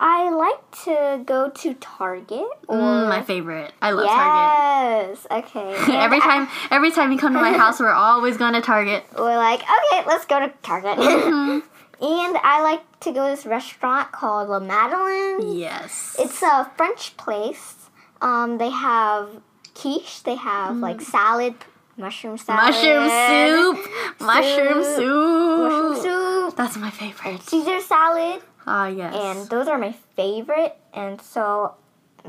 I 0.00 0.30
like 0.30 0.70
to 0.84 1.22
go 1.26 1.50
to 1.50 1.74
Target 1.74 2.46
or 2.68 2.76
Mm, 2.76 3.08
my 3.08 3.22
favorite. 3.22 3.72
I 3.82 3.90
love 3.90 4.06
Target. 4.06 5.16
Yes. 5.18 5.26
Okay. 5.30 5.74
Every 5.96 6.20
time 6.20 6.48
every 6.70 6.90
time 6.92 7.10
you 7.12 7.18
come 7.18 7.32
to 7.34 7.40
my 7.40 7.52
house, 7.56 7.80
we're 7.80 7.88
always 7.90 8.36
going 8.36 8.52
to 8.54 8.60
Target. 8.60 9.04
we're 9.18 9.36
like, 9.36 9.60
okay, 9.62 10.04
let's 10.06 10.24
go 10.26 10.38
to 10.40 10.52
Target. 10.62 10.98
Mm-hmm. 10.98 11.58
and 12.04 12.38
I 12.44 12.62
like 12.62 13.00
to 13.00 13.12
go 13.12 13.24
to 13.28 13.34
this 13.34 13.44
restaurant 13.46 14.12
called 14.12 14.48
La 14.48 14.60
Madeleine. 14.60 15.56
Yes. 15.58 16.14
It's 16.18 16.40
a 16.42 16.70
French 16.76 17.16
place. 17.16 17.74
Um, 18.20 18.58
they 18.58 18.70
have 18.70 19.28
quiche. 19.74 20.22
They 20.22 20.36
have 20.36 20.76
like 20.76 21.00
salad, 21.00 21.54
mushroom 21.96 22.38
salad, 22.38 22.72
mushroom 22.72 23.08
soup. 23.08 23.90
Mushroom 24.20 24.84
soup, 24.84 24.96
soup. 24.96 25.72
mushroom 25.72 25.96
soup, 26.02 26.56
That's 26.56 26.76
my 26.76 26.90
favorite. 26.90 27.42
Caesar 27.42 27.80
salad, 27.80 28.42
Ah, 28.70 28.86
yes. 28.88 29.14
and 29.14 29.48
those 29.48 29.66
are 29.66 29.78
my 29.78 29.92
favorite. 30.14 30.76
And 30.92 31.20
so 31.22 31.74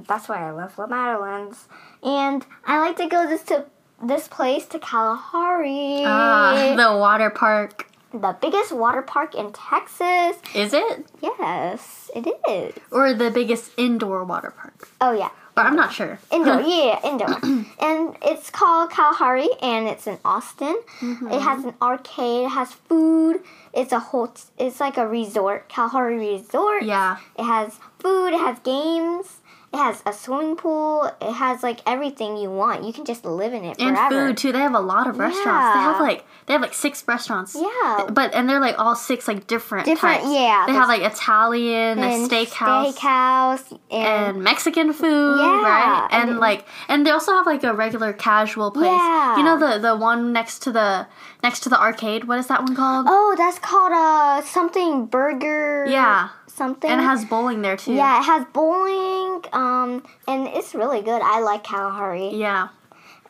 that's 0.07 0.29
why 0.29 0.47
I 0.47 0.51
love 0.51 0.77
La 0.77 0.87
Madeleine's. 0.87 1.67
And 2.01 2.45
I 2.65 2.79
like 2.79 2.95
to 2.97 3.07
go 3.07 3.27
this 3.27 3.43
to 3.43 3.65
this 4.01 4.29
place 4.29 4.65
to 4.67 4.79
Kalahari, 4.79 6.03
ah, 6.05 6.73
the 6.77 6.97
water 6.97 7.29
park. 7.29 7.87
the 8.13 8.35
biggest 8.41 8.71
water 8.71 9.01
park 9.01 9.35
in 9.35 9.51
Texas. 9.51 10.37
Is 10.55 10.73
it? 10.73 11.05
Yes, 11.21 12.09
it 12.15 12.25
is. 12.49 12.73
Or 12.91 13.13
the 13.13 13.29
biggest 13.29 13.71
indoor 13.77 14.23
water 14.23 14.51
park? 14.55 14.87
Oh 15.01 15.11
yeah. 15.11 15.29
Or 15.59 15.63
I'm 15.63 15.75
not 15.75 15.91
sure. 15.91 16.17
Indoor, 16.31 16.61
yeah, 16.65 16.99
indoor. 17.03 17.37
and 17.81 18.15
it's 18.21 18.49
called 18.49 18.91
Kalahari, 18.91 19.49
and 19.61 19.89
it's 19.89 20.07
in 20.07 20.17
Austin. 20.23 20.81
Mm-hmm. 21.01 21.27
It 21.27 21.41
has 21.41 21.65
an 21.65 21.73
arcade, 21.81 22.45
it 22.45 22.49
has 22.49 22.71
food. 22.71 23.41
It's 23.73 23.91
a 23.91 23.99
whole, 23.99 24.33
it's 24.57 24.79
like 24.79 24.97
a 24.97 25.07
resort, 25.07 25.67
Kalahari 25.67 26.17
Resort. 26.17 26.83
Yeah. 26.83 27.17
It 27.37 27.43
has 27.43 27.77
food, 27.99 28.29
it 28.33 28.39
has 28.39 28.57
games, 28.59 29.39
it 29.71 29.77
has 29.77 30.01
a 30.05 30.13
swimming 30.13 30.55
pool, 30.55 31.11
it 31.21 31.33
has 31.33 31.61
like 31.63 31.79
everything 31.85 32.37
you 32.37 32.49
want. 32.49 32.83
You 32.83 32.91
can 32.93 33.05
just 33.05 33.23
live 33.25 33.53
in 33.53 33.63
it 33.63 33.79
And 33.79 33.95
forever. 33.95 34.27
food 34.27 34.37
too. 34.37 34.51
They 34.51 34.59
have 34.59 34.73
a 34.73 34.79
lot 34.79 35.07
of 35.07 35.19
restaurants. 35.19 35.75
They 35.75 35.81
have 35.81 35.99
like 35.99 36.25
they 36.47 36.53
have 36.53 36.61
like 36.61 36.73
six 36.73 37.03
restaurants. 37.07 37.55
Yeah. 37.55 38.07
But 38.11 38.33
and 38.33 38.49
they're 38.49 38.59
like 38.59 38.79
all 38.79 38.95
six 38.95 39.27
like 39.27 39.45
different 39.47 39.85
Different- 39.85 40.21
types. 40.23 40.33
yeah, 40.33 40.63
They 40.67 40.73
have 40.73 40.87
like 40.87 41.01
Italian, 41.03 41.99
a 41.99 42.27
steakhouse, 42.27 42.93
steakhouse, 42.95 43.71
and, 43.91 44.35
and 44.35 44.43
Mexican 44.43 44.91
food, 44.93 45.37
Yeah, 45.39 45.61
right? 45.63 46.07
and 46.11 46.29
And 46.31 46.39
like 46.39 46.65
and 46.87 47.05
they 47.05 47.11
also 47.11 47.31
have 47.33 47.45
like 47.45 47.63
a 47.63 47.73
regular 47.73 48.11
casual 48.13 48.71
place. 48.71 48.85
Yeah. 48.89 49.37
You 49.37 49.43
know 49.43 49.57
the 49.59 49.77
the 49.79 49.95
one 49.95 50.33
next 50.33 50.63
to 50.63 50.71
the 50.71 51.07
next 51.43 51.59
to 51.61 51.69
the 51.69 51.79
arcade. 51.79 52.25
What 52.25 52.39
is 52.39 52.47
that 52.47 52.61
one 52.63 52.75
called? 52.75 53.05
oh, 53.07 53.35
that's 53.37 53.59
called 53.59 53.93
uh 53.93 54.41
something 54.41 55.05
burger. 55.05 55.85
Yeah. 55.87 56.29
Something. 56.59 56.89
And 56.91 57.01
it 57.01 57.03
has 57.05 57.25
bowling 57.25 57.61
there 57.63 57.77
too. 57.77 57.93
Yeah, 57.93 58.19
it 58.19 58.25
has 58.33 58.45
bowling, 58.53 59.43
um, 59.53 60.03
and 60.27 60.47
it's 60.57 60.75
really 60.75 61.01
good. 61.01 61.21
I 61.23 61.39
like 61.39 61.63
Kalahari. 61.63 62.29
Yeah. 62.35 62.69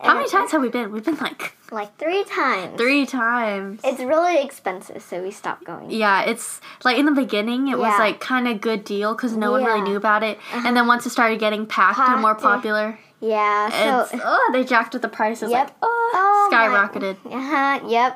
How 0.02 0.16
many 0.16 0.30
times 0.30 0.52
have 0.54 0.62
we 0.62 0.70
been? 0.70 0.92
We've 0.94 1.04
been 1.04 1.18
like 1.18 1.54
Like 1.72 1.92
three 1.98 2.24
times. 2.24 2.78
three 2.78 3.06
times. 3.06 3.82
It's 3.84 4.00
really 4.14 4.38
expensive, 4.48 5.02
so 5.04 5.22
we 5.22 5.30
stopped 5.32 5.66
going. 5.66 5.92
Yeah, 5.92 6.24
it's 6.32 6.62
like 6.86 6.98
in 6.98 7.06
the 7.06 7.12
beginning 7.26 7.68
it 7.68 7.78
was 7.78 7.94
like 8.00 8.20
kind 8.22 8.48
of 8.48 8.62
good 8.62 8.84
deal 8.86 9.14
because 9.14 9.36
no 9.36 9.52
one 9.52 9.64
really 9.66 9.82
Uh-huh. 9.82 9.90
knew 9.90 9.98
about 9.98 10.24
it, 10.24 10.40
and 10.54 10.72
then 10.76 10.88
once 10.88 11.06
it 11.06 11.10
started 11.12 11.38
getting 11.40 11.66
packed 11.66 12.00
and 12.00 12.22
more 12.22 12.34
Packed, 12.36 12.44
yeah. 12.44 12.56
popular, 12.56 13.00
Yeah, 13.20 14.08
so 14.10 14.20
oh 14.24 14.50
they 14.54 14.64
jacked 14.64 14.96
up 14.96 15.02
the 15.02 15.10
prices 15.22 15.52
Yep. 15.52 15.68
like 15.68 15.76
oh, 15.82 16.12
Oh 16.22 16.50
skyrocketed. 16.52 17.18
uh-huh, 17.40 17.88
yep. 17.98 18.14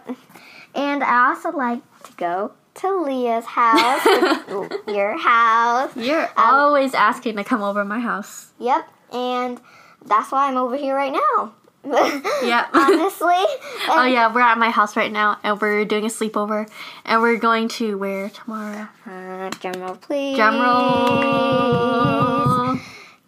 And 0.74 1.04
I 1.04 1.16
also 1.30 1.52
like 1.52 1.82
to 2.08 2.12
go 2.28 2.54
to 2.76 3.02
Leah's 3.04 3.46
house, 3.46 4.06
your 4.88 5.18
house. 5.18 5.96
You're 5.96 6.24
Um, 6.24 6.30
always 6.36 6.94
asking 6.94 7.36
to 7.38 7.44
come 7.44 7.62
over 7.64 7.84
my 7.86 8.00
house. 8.00 8.52
Yep, 8.60 8.88
and 9.14 9.60
that's 10.06 10.32
why 10.32 10.48
I'm 10.50 10.58
over 10.58 10.76
here 10.76 10.96
right 10.96 11.14
now. 11.14 11.54
Yeah. 12.44 12.66
Honestly. 12.74 13.44
oh 13.90 14.06
yeah, 14.10 14.34
we're 14.34 14.40
at 14.42 14.58
my 14.58 14.70
house 14.70 14.96
right 14.96 15.12
now 15.12 15.38
and 15.44 15.60
we're 15.60 15.84
doing 15.86 16.06
a 16.06 16.08
sleepover, 16.08 16.70
and 17.06 17.22
we're 17.22 17.38
going 17.38 17.68
to 17.80 17.98
where 17.98 18.30
tomorrow? 18.30 18.88
Uh, 19.06 19.50
drum 19.60 19.82
roll, 19.82 19.96
please. 19.96 20.36
Drum 20.38 20.62
roll. 20.62 22.43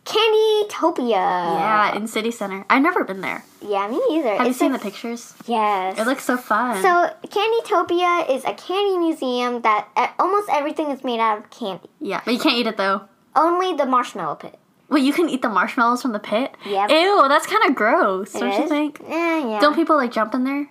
Candytopia. 0.05 1.09
Yeah, 1.09 1.95
in 1.95 2.07
City 2.07 2.31
Center. 2.31 2.63
I've 2.69 2.81
never 2.81 3.03
been 3.03 3.21
there. 3.21 3.43
Yeah, 3.61 3.87
me 3.87 3.99
neither. 4.09 4.35
Have 4.37 4.47
you 4.47 4.53
seen 4.53 4.71
the 4.71 4.79
pictures? 4.79 5.33
Yes. 5.47 5.99
It 5.99 6.05
looks 6.05 6.23
so 6.23 6.37
fun. 6.37 6.81
So, 6.81 7.09
Candytopia 7.27 8.29
is 8.29 8.43
a 8.45 8.53
candy 8.53 8.97
museum 8.99 9.61
that 9.61 9.87
uh, 9.95 10.07
almost 10.19 10.47
everything 10.51 10.87
is 10.91 11.03
made 11.03 11.19
out 11.19 11.39
of 11.39 11.49
candy. 11.49 11.89
yeah, 11.99 12.21
but 12.23 12.33
you 12.33 12.39
can't 12.39 12.55
eat 12.55 12.67
it 12.67 12.77
though. 12.77 13.01
Only 13.35 13.73
the 13.75 13.85
marshmallow 13.85 14.35
pit. 14.35 14.57
Wait, 14.89 15.03
you 15.03 15.11
can 15.11 15.27
eat 15.29 15.41
the 15.41 15.49
marshmallows 15.49 16.03
from 16.03 16.11
the 16.13 16.19
pit? 16.19 16.55
Yeah. 16.65 16.87
Ew, 16.87 17.25
that's 17.27 17.47
kind 17.47 17.67
of 17.67 17.75
gross, 17.75 18.35
It 18.35 18.39
don't 18.39 18.61
you 18.61 18.69
think? 18.69 19.01
Eh, 19.01 19.09
yeah. 19.49 19.59
Don't 19.59 19.73
people 19.73 19.95
like 19.97 20.11
jump 20.11 20.33
in 20.35 20.43
there? 20.43 20.69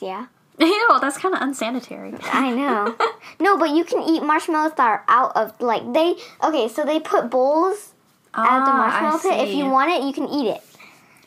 yeah. 0.00 0.26
Ew, 0.58 0.98
that's 1.00 1.16
kind 1.16 1.34
of 1.34 1.40
unsanitary. 1.40 2.12
I 2.24 2.50
know. 2.50 2.94
no, 3.40 3.56
but 3.56 3.70
you 3.70 3.84
can 3.84 4.02
eat 4.02 4.22
marshmallows 4.22 4.74
that 4.76 4.84
are 4.86 5.04
out 5.08 5.34
of 5.34 5.58
like 5.60 5.92
they. 5.94 6.16
Okay, 6.44 6.68
so 6.68 6.84
they 6.84 7.00
put 7.00 7.30
bowls 7.30 7.91
out 8.34 8.60
of 8.60 8.66
the 8.66 8.72
Ah, 8.72 8.76
marshmallow 8.76 9.18
pit. 9.36 9.48
If 9.48 9.54
you 9.54 9.66
want 9.68 9.90
it, 9.92 10.02
you 10.02 10.12
can 10.12 10.28
eat 10.28 10.48
it. 10.50 10.62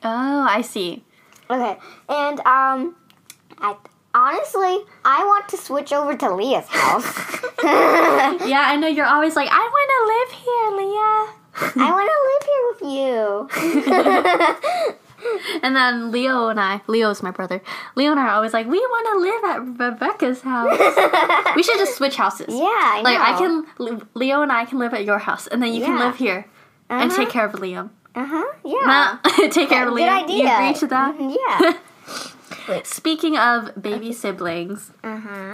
Oh, 0.04 0.46
I 0.50 0.62
see. 0.62 1.04
Okay, 1.50 1.78
and 2.10 2.40
um, 2.42 2.96
I 3.60 3.76
honestly 4.14 4.80
I 5.04 5.24
want 5.26 5.48
to 5.50 5.58
switch 5.58 5.94
over 5.94 6.16
to 6.18 6.34
Leah's 6.34 6.68
house. 6.68 7.06
Yeah, 7.66 8.62
I 8.68 8.76
know 8.76 8.88
you're 8.88 9.06
always 9.06 9.36
like, 9.36 9.50
I 9.52 9.58
want 9.58 9.90
to 9.96 10.06
live 10.14 10.32
here, 10.46 10.70
Leah. 10.78 11.84
I 11.84 11.90
want 11.92 12.10
to 12.12 12.20
live 12.30 12.44
here 12.52 12.64
with 12.72 12.82
you. 13.80 15.60
and 15.64 15.76
then 15.76 16.12
Leo 16.12 16.50
and 16.50 16.60
I, 16.60 16.82
Leo's 16.88 17.24
my 17.24 17.32
brother. 17.32 17.62
Leo 17.96 18.12
and 18.12 18.20
I 18.20 18.26
are 18.26 18.30
always 18.32 18.54
like, 18.54 18.68
we 18.68 18.78
want 18.80 19.08
to 19.10 19.18
live 19.20 19.44
at 19.80 19.90
Rebecca's 19.90 20.42
house. 20.42 20.78
we 21.56 21.64
should 21.64 21.78
just 21.78 21.96
switch 21.96 22.16
houses. 22.16 22.48
Yeah, 22.50 22.66
I 22.66 23.02
Like 23.04 23.20
I 23.20 23.38
can, 23.38 23.66
Leo 24.14 24.42
and 24.44 24.52
I 24.52 24.66
can 24.66 24.78
live 24.80 24.94
at 24.94 25.06
your 25.06 25.20
house, 25.20 25.48
and 25.48 25.64
then 25.64 25.74
you 25.74 25.84
can 25.84 25.98
live 25.98 26.18
here 26.18 26.46
and 26.90 27.12
Uh-huh. 27.12 27.18
take 27.24 27.30
care 27.30 27.46
of 27.46 27.54
Liam. 27.54 27.90
Uh 28.16 28.26
huh. 28.26 28.54
Yeah. 28.64 28.86
Nah, 28.86 29.48
take 29.50 29.70
care 29.70 29.88
of 29.88 29.94
Liam. 29.94 30.06
Good 30.08 30.24
idea. 30.24 30.44
You 30.44 30.50
agree 30.54 30.74
to 30.80 30.88
that? 30.88 31.18
Mhm, 31.18 31.36
Yeah. 31.38 32.82
Speaking 32.84 33.38
of 33.38 33.72
baby 33.80 34.12
siblings, 34.14 34.92
Uh 35.04 35.18
huh. 35.18 35.54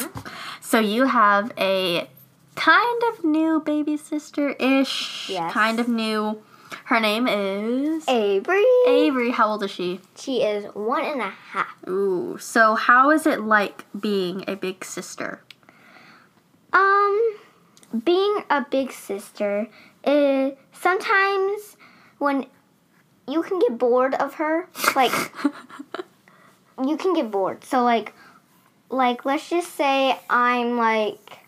so 0.61 0.79
you 0.79 1.05
have 1.07 1.51
a 1.57 2.07
kind 2.55 3.01
of 3.11 3.23
new 3.23 3.59
baby 3.59 3.97
sister 3.97 4.49
ish. 4.59 5.29
Yes. 5.29 5.51
Kind 5.51 5.79
of 5.79 5.87
new. 5.87 6.41
Her 6.85 6.99
name 7.01 7.27
is 7.27 8.07
Avery. 8.07 8.63
Avery. 8.87 9.31
How 9.31 9.47
old 9.49 9.63
is 9.63 9.71
she? 9.71 9.99
She 10.15 10.41
is 10.43 10.65
one 10.73 11.03
and 11.03 11.21
a 11.21 11.29
half. 11.51 11.67
Ooh. 11.87 12.37
So 12.39 12.75
how 12.75 13.09
is 13.11 13.25
it 13.27 13.41
like 13.41 13.83
being 13.99 14.45
a 14.47 14.55
big 14.55 14.85
sister? 14.85 15.41
Um, 16.71 17.35
being 18.05 18.43
a 18.49 18.65
big 18.69 18.91
sister 18.93 19.67
is 20.05 20.53
sometimes 20.73 21.77
when 22.17 22.45
you 23.27 23.41
can 23.43 23.59
get 23.59 23.77
bored 23.77 24.13
of 24.15 24.35
her, 24.35 24.67
like 24.95 25.11
you 26.83 26.97
can 26.97 27.13
get 27.13 27.31
bored. 27.31 27.63
So 27.63 27.83
like, 27.83 28.13
like 28.89 29.25
let's 29.25 29.49
just 29.49 29.75
say 29.75 30.17
I'm 30.29 30.77
like, 30.77 31.39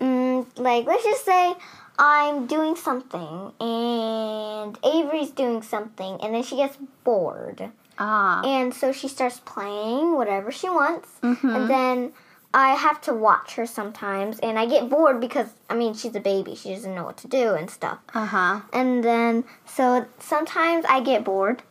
mm, 0.00 0.46
like 0.56 0.86
let's 0.86 1.04
just 1.04 1.24
say 1.24 1.54
I'm 1.98 2.46
doing 2.46 2.76
something 2.76 3.52
and 3.60 4.78
Avery's 4.84 5.30
doing 5.30 5.62
something, 5.62 6.18
and 6.22 6.34
then 6.34 6.42
she 6.42 6.56
gets 6.56 6.76
bored, 7.04 7.70
ah. 7.98 8.42
and 8.44 8.72
so 8.72 8.92
she 8.92 9.08
starts 9.08 9.40
playing 9.44 10.14
whatever 10.14 10.52
she 10.52 10.68
wants 10.68 11.08
Mhm. 11.22 11.54
and 11.56 11.70
then 11.70 12.12
I 12.54 12.70
have 12.70 13.00
to 13.02 13.12
watch 13.14 13.54
her 13.56 13.66
sometimes, 13.66 14.38
and 14.40 14.58
I 14.58 14.66
get 14.66 14.88
bored 14.88 15.20
because 15.20 15.48
I 15.68 15.74
mean 15.74 15.94
she's 15.94 16.14
a 16.16 16.20
baby; 16.20 16.54
she 16.54 16.74
doesn't 16.74 16.94
know 16.94 17.04
what 17.04 17.16
to 17.18 17.28
do 17.28 17.54
and 17.54 17.70
stuff. 17.70 17.98
Uh 18.14 18.26
huh. 18.26 18.60
And 18.72 19.04
then 19.04 19.44
so 19.66 20.06
sometimes 20.18 20.84
I 20.88 21.00
get 21.00 21.24
bored. 21.24 21.62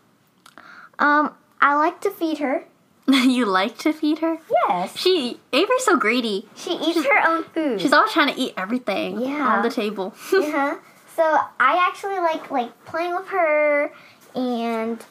Um, 1.00 1.34
I 1.62 1.76
like 1.76 2.02
to 2.02 2.10
feed 2.12 2.38
her. 2.40 2.64
you 3.08 3.46
like 3.46 3.78
to 3.80 3.94
feed 3.94 4.20
her? 4.20 4.38
Yes, 4.68 4.98
She 4.98 5.40
Avery's 5.54 5.86
so 5.86 5.96
greedy. 5.96 6.48
she 6.56 6.72
eats 6.74 7.04
her 7.06 7.28
own 7.28 7.44
food. 7.46 7.80
She's 7.80 7.94
always 7.94 8.12
trying 8.12 8.34
to 8.34 8.40
eat 8.40 8.54
everything 8.58 9.22
Yeah. 9.22 9.48
on 9.48 9.64
the 9.64 9.70
table. 9.70 10.14
uh-huh. 10.34 10.76
So 11.16 11.24
I 11.60 11.88
actually 11.90 12.18
like 12.20 12.52
like 12.52 12.86
playing 12.86 13.16
with 13.16 13.28
her 13.30 13.92
and 14.36 15.04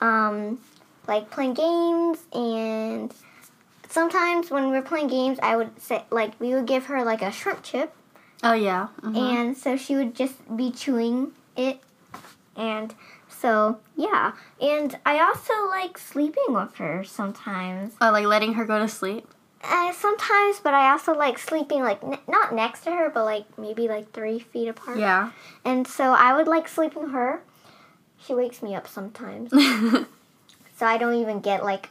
um 0.00 0.58
like 1.06 1.30
playing 1.30 1.54
games 1.54 2.18
and 2.32 3.14
sometimes 3.94 4.50
when 4.50 4.64
we're 4.70 4.82
playing 4.90 5.06
games 5.08 5.38
I 5.42 5.56
would 5.56 5.80
say 5.80 6.04
like 6.10 6.32
we 6.40 6.48
would 6.54 6.66
give 6.66 6.86
her 6.86 7.04
like 7.04 7.22
a 7.22 7.30
shrimp 7.30 7.62
chip 7.62 7.90
oh 8.42 8.52
yeah. 8.52 8.88
mhm. 9.00 9.16
and 9.16 9.56
so 9.56 9.76
she 9.76 9.94
would 9.98 10.14
just 10.22 10.34
be 10.56 10.70
chewing 10.70 11.32
it 11.56 11.78
and 12.56 12.94
so 13.28 13.78
yeah 13.96 14.32
and 14.60 14.98
i 15.06 15.18
also 15.26 15.54
like 15.68 15.96
sleeping 15.98 16.50
with 16.58 16.74
her 16.76 17.02
sometimes 17.04 17.94
Oh, 18.00 18.10
like 18.10 18.26
letting 18.26 18.54
her 18.54 18.64
go 18.64 18.78
to 18.78 18.88
sleep. 18.88 19.26
uh, 19.62 19.92
sometimes 19.92 20.60
but 20.60 20.74
i 20.74 20.90
also 20.90 21.12
like 21.14 21.38
sleeping 21.38 21.82
like 21.82 22.02
n- 22.04 22.18
not 22.28 22.54
next 22.54 22.80
to 22.84 22.90
her 22.90 23.08
but 23.10 23.24
like 23.24 23.46
maybe 23.58 23.88
like 23.88 24.12
three 24.12 24.38
feet 24.38 24.68
apart 24.68 24.98
Yeah. 24.98 25.30
and 25.64 25.86
so 25.86 26.12
i 26.12 26.34
would 26.36 26.48
like 26.48 26.66
sleeping 26.68 27.02
with 27.04 27.12
her 27.12 27.40
she 28.24 28.34
wakes 28.34 28.62
me 28.62 28.74
up 28.74 28.86
sometimes 28.88 29.50
so 30.76 30.82
i 30.92 30.96
don't 30.98 31.14
even 31.24 31.40
get 31.40 31.64
like 31.64 31.90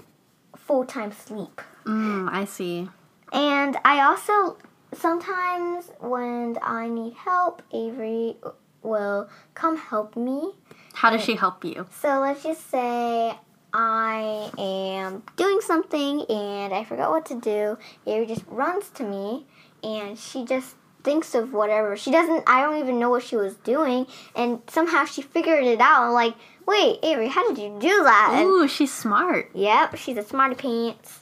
full-time 0.56 1.12
sleep 1.12 1.62
mm, 1.86 2.30
I 2.32 2.46
see. 2.46 2.90
and 3.32 3.78
i 3.86 4.02
also 4.02 4.58
sometimes 4.94 5.92
when 6.00 6.58
i 6.62 6.88
need 6.88 7.14
help 7.14 7.62
avery 7.74 8.36
will 8.84 9.30
come 9.54 9.78
help 9.78 10.16
me 10.16 10.52
How 10.94 11.10
does 11.10 11.24
she 11.24 11.36
help 11.36 11.64
you? 11.66 11.88
So 12.02 12.20
let's 12.20 12.44
just 12.44 12.70
say 12.70 13.34
I 13.74 14.52
am 14.58 15.24
doing 15.38 15.62
something 15.62 16.26
and 16.30 16.74
I 16.74 16.84
forgot 16.84 17.10
what 17.10 17.26
to 17.28 17.40
do. 17.40 17.78
Avery 18.06 18.28
just 18.28 18.44
runs 18.48 18.90
to 18.92 19.04
me 19.04 19.46
and 19.82 20.20
she 20.20 20.46
just 20.46 20.76
thinks 21.04 21.34
of 21.34 21.54
whatever. 21.54 21.98
She 21.98 22.12
doesn't, 22.12 22.44
I 22.46 22.62
don't 22.62 22.78
even 22.80 23.00
know 23.00 23.10
what 23.10 23.24
she 23.24 23.36
was 23.36 23.56
doing. 23.56 24.06
And 24.36 24.62
somehow 24.68 25.06
she 25.06 25.22
figured 25.24 25.64
it 25.64 25.82
out. 25.82 26.04
I'm 26.04 26.14
like, 26.14 26.36
wait, 26.68 27.00
Avery, 27.02 27.30
how 27.30 27.48
did 27.50 27.58
you 27.58 27.78
do 27.80 28.04
that? 28.04 28.44
Ooh, 28.46 28.68
she's 28.68 28.94
smart. 28.94 29.50
yep, 29.56 29.96
she's 29.96 30.18
a 30.18 30.24
smarty 30.24 30.56
pants. 30.56 31.22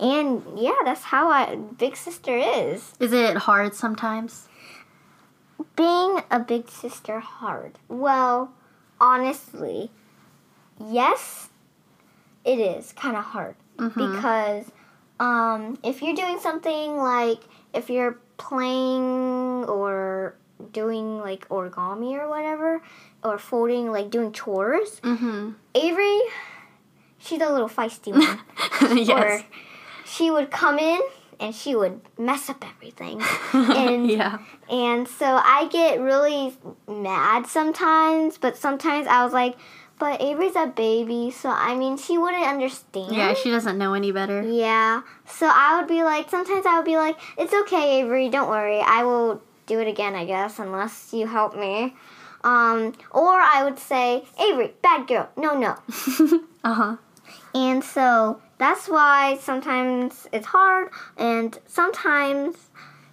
And 0.00 0.42
yeah, 0.56 0.76
that's 0.84 1.02
how 1.04 1.30
a 1.30 1.56
big 1.56 1.96
sister 1.96 2.36
is. 2.36 2.92
Is 3.00 3.12
it 3.12 3.36
hard 3.36 3.74
sometimes? 3.74 4.48
being 5.74 6.20
a 6.30 6.38
big 6.38 6.68
sister 6.70 7.18
hard? 7.20 7.78
Well, 7.88 8.52
honestly, 9.00 9.90
yes, 10.80 11.48
it 12.44 12.58
is 12.60 12.92
kind 12.92 13.16
of 13.16 13.24
hard 13.24 13.56
Mhm. 13.76 13.94
because 13.94 14.70
um, 15.20 15.78
if 15.82 16.00
you're 16.00 16.14
doing 16.14 16.38
something 16.38 16.96
like 16.96 17.40
if 17.74 17.90
you're 17.90 18.18
playing 18.36 19.64
or 19.64 20.34
doing 20.72 21.18
like 21.20 21.48
origami 21.48 22.12
or 22.18 22.28
whatever, 22.28 22.80
or 23.24 23.38
folding, 23.38 23.90
like 23.90 24.10
doing 24.10 24.32
chores, 24.32 25.00
Mm-hmm. 25.02 25.50
Avery, 25.74 26.20
she's 27.18 27.40
a 27.40 27.50
little 27.50 27.68
feisty 27.68 28.12
one. 28.12 28.96
yes. 28.96 29.42
Or 29.42 29.44
she 30.08 30.30
would 30.30 30.50
come 30.50 30.78
in 30.78 31.00
and 31.40 31.54
she 31.54 31.76
would 31.76 32.00
mess 32.18 32.48
up 32.48 32.64
everything. 32.66 33.22
and 33.52 34.10
yeah. 34.10 34.38
and 34.70 35.06
so 35.06 35.26
I 35.26 35.68
get 35.70 36.00
really 36.00 36.56
mad 36.88 37.46
sometimes, 37.46 38.38
but 38.38 38.56
sometimes 38.56 39.06
I 39.06 39.24
was 39.24 39.32
like, 39.32 39.56
but 39.98 40.20
Avery's 40.22 40.54
a 40.54 40.66
baby, 40.66 41.30
so 41.30 41.50
I 41.50 41.76
mean, 41.76 41.96
she 41.96 42.18
wouldn't 42.18 42.46
understand. 42.46 43.14
Yeah, 43.14 43.34
she 43.34 43.50
doesn't 43.50 43.76
know 43.78 43.94
any 43.94 44.12
better. 44.12 44.42
Yeah. 44.42 45.02
So 45.26 45.50
I 45.52 45.78
would 45.78 45.88
be 45.88 46.04
like, 46.04 46.30
sometimes 46.30 46.66
I 46.66 46.76
would 46.76 46.86
be 46.86 46.96
like, 46.96 47.16
it's 47.36 47.52
okay, 47.52 48.00
Avery, 48.00 48.28
don't 48.28 48.48
worry. 48.48 48.80
I 48.80 49.02
will 49.02 49.42
do 49.66 49.80
it 49.80 49.88
again, 49.88 50.14
I 50.14 50.24
guess, 50.24 50.58
unless 50.58 51.12
you 51.12 51.26
help 51.26 51.56
me. 51.56 51.94
Um, 52.44 52.94
or 53.10 53.32
I 53.32 53.64
would 53.64 53.80
say, 53.80 54.24
Avery, 54.40 54.72
bad 54.82 55.08
girl. 55.08 55.28
No, 55.36 55.58
no. 55.58 55.76
uh 56.64 56.74
huh. 56.74 56.96
And 57.52 57.82
so 57.82 58.40
that's 58.58 58.88
why 58.88 59.38
sometimes 59.40 60.26
it's 60.32 60.46
hard, 60.46 60.90
and 61.16 61.58
sometimes 61.66 62.56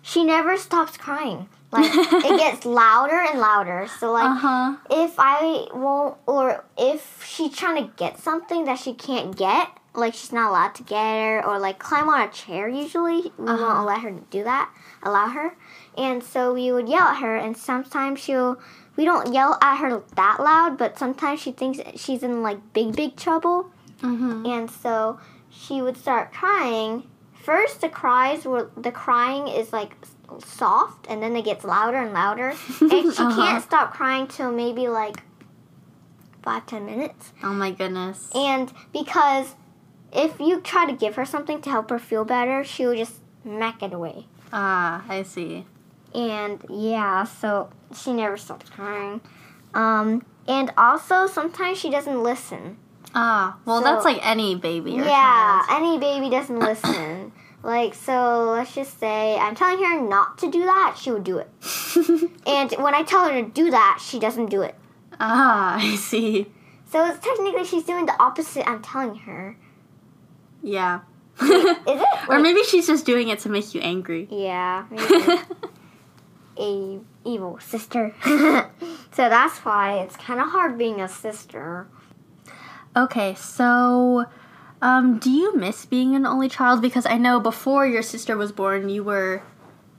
she 0.01 0.23
never 0.23 0.57
stops 0.57 0.97
crying. 0.97 1.47
Like 1.71 1.91
it 1.93 2.37
gets 2.39 2.65
louder 2.65 3.19
and 3.29 3.39
louder. 3.39 3.87
So 3.99 4.11
like 4.11 4.29
Uh 4.29 4.35
huh. 4.35 4.75
if 4.89 5.15
I 5.17 5.67
won't, 5.73 6.17
or 6.25 6.63
if 6.77 7.23
she's 7.25 7.55
trying 7.55 7.83
to 7.83 7.91
get 7.97 8.19
something 8.19 8.65
that 8.65 8.79
she 8.79 8.93
can't 8.93 9.35
get, 9.35 9.67
like 9.93 10.13
she's 10.13 10.31
not 10.31 10.49
allowed 10.51 10.75
to 10.75 10.83
get 10.83 11.01
her, 11.03 11.45
or 11.45 11.59
like 11.59 11.79
climb 11.79 12.07
on 12.09 12.21
a 12.21 12.31
chair. 12.31 12.67
Usually 12.69 13.31
we 13.37 13.47
Uh-huh. 13.47 13.57
won't 13.65 13.85
let 13.87 14.01
her 14.01 14.11
do 14.29 14.43
that. 14.43 14.69
Allow 15.03 15.27
her, 15.29 15.55
and 15.97 16.23
so 16.23 16.53
we 16.53 16.71
would 16.71 16.87
yell 16.89 17.07
at 17.09 17.21
her, 17.21 17.35
and 17.35 17.55
sometimes 17.57 18.19
she'll. 18.19 18.57
We 18.97 19.03
don't 19.03 19.33
yell 19.33 19.57
at 19.61 19.75
her 19.79 20.01
that 20.15 20.37
loud, 20.39 20.77
but 20.77 20.97
sometimes 20.97 21.41
she 21.41 21.51
thinks 21.51 21.79
she's 22.01 22.23
in 22.23 22.41
like 22.41 22.59
big, 22.71 22.95
big 22.95 23.17
trouble. 23.17 23.69
Mm-hmm. 24.01 24.45
And 24.45 24.71
so 24.71 25.19
she 25.57 25.81
would 25.81 25.97
start 25.97 26.33
crying. 26.33 27.09
First, 27.33 27.81
the 27.81 27.89
cries 27.89 28.45
were 28.45 28.69
the 28.75 28.91
crying 28.91 29.47
is 29.47 29.71
like 29.71 29.95
soft, 30.43 31.05
and 31.09 31.21
then 31.21 31.35
it 31.35 31.45
gets 31.45 31.63
louder 31.63 31.97
and 31.97 32.13
louder. 32.13 32.49
And 32.81 33.13
she 33.13 33.21
Uh-huh. 33.23 33.35
can't 33.35 33.63
stop 33.63 33.93
crying 33.93 34.27
till 34.27 34.51
maybe 34.51 34.87
like 34.87 35.23
five 36.43 36.65
ten 36.65 36.85
minutes. 36.85 37.33
Oh 37.43 37.53
my 37.53 37.71
goodness. 37.71 38.29
And 38.35 38.71
because 38.93 39.55
if 40.11 40.39
you 40.39 40.59
try 40.61 40.85
to 40.85 40.93
give 40.93 41.15
her 41.15 41.25
something 41.25 41.61
to 41.61 41.69
help 41.69 41.89
her 41.89 41.99
feel 41.99 42.25
better, 42.25 42.63
she 42.63 42.85
will 42.85 42.95
just 42.95 43.15
smack 43.43 43.81
it 43.83 43.93
away. 43.93 44.27
Ah, 44.53 45.03
I 45.09 45.23
see. 45.23 45.65
And 46.13 46.63
yeah, 46.69 47.25
so 47.25 47.69
she 47.93 48.13
never 48.13 48.37
stops 48.37 48.69
crying. 48.69 49.21
Um, 49.73 50.25
and 50.47 50.71
also 50.77 51.27
sometimes 51.27 51.77
she 51.77 51.89
doesn't 51.89 52.23
listen. 52.23 52.77
Ah, 53.15 53.57
well, 53.65 53.79
So- 53.79 53.85
that's 53.85 54.05
like 54.05 54.19
any 54.25 54.55
baby 54.55 54.99
or 54.99 55.05
yeah, 55.05 55.63
child. 55.67 55.81
any 55.83 55.97
baby 55.99 56.29
doesn't 56.29 56.59
listen. 56.71 57.31
like, 57.63 57.93
so 57.95 58.51
let's 58.51 58.75
just 58.75 58.99
say 58.99 59.37
I'm 59.37 59.55
telling 59.55 59.83
her 59.83 60.01
not 60.01 60.37
to 60.39 60.51
do 60.51 60.63
that, 60.65 60.97
she 60.99 61.11
would 61.11 61.23
do 61.23 61.37
it. 61.37 61.49
And 62.47 62.71
when 62.73 62.93
I 62.93 63.01
tell 63.03 63.25
her 63.27 63.41
to 63.41 63.49
do 63.49 63.71
that, 63.71 63.99
she 64.05 64.19
doesn't 64.19 64.47
do 64.51 64.61
it. 64.61 64.75
ah, 65.19 65.77
I 65.79 65.95
see. 65.95 66.47
So 66.91 67.03
it's 67.07 67.19
technically 67.25 67.65
she's 67.65 67.83
doing 67.83 68.05
the 68.05 68.15
opposite 68.21 68.69
I'm 68.69 68.81
telling 68.83 69.15
her. 69.25 69.57
Yeah. 70.61 70.99
Is 71.41 71.49
it? 71.49 72.07
or 72.29 72.39
maybe 72.39 72.63
she's 72.63 72.85
just 72.87 73.05
doing 73.05 73.29
it 73.29 73.39
to 73.39 73.49
make 73.49 73.73
you 73.73 73.81
angry. 73.81 74.27
Yeah, 74.31 74.85
a 76.57 76.99
evil 77.25 77.59
sister. 77.59 78.13
so 78.23 78.69
that's 79.29 79.57
why 79.59 79.99
it's 79.99 80.15
kind 80.15 80.39
of 80.39 80.47
hard 80.49 80.77
being 80.77 81.01
a 81.01 81.07
sister. 81.09 81.87
Okay, 82.95 83.35
so 83.35 84.25
um, 84.81 85.19
do 85.19 85.29
you 85.29 85.55
miss 85.55 85.85
being 85.85 86.15
an 86.15 86.25
only 86.25 86.47
child? 86.47 86.81
Because 86.81 87.05
I 87.05 87.17
know 87.17 87.39
before 87.39 87.85
your 87.85 88.01
sister 88.01 88.37
was 88.37 88.51
born, 88.51 88.89
you 88.89 89.03
were 89.03 89.43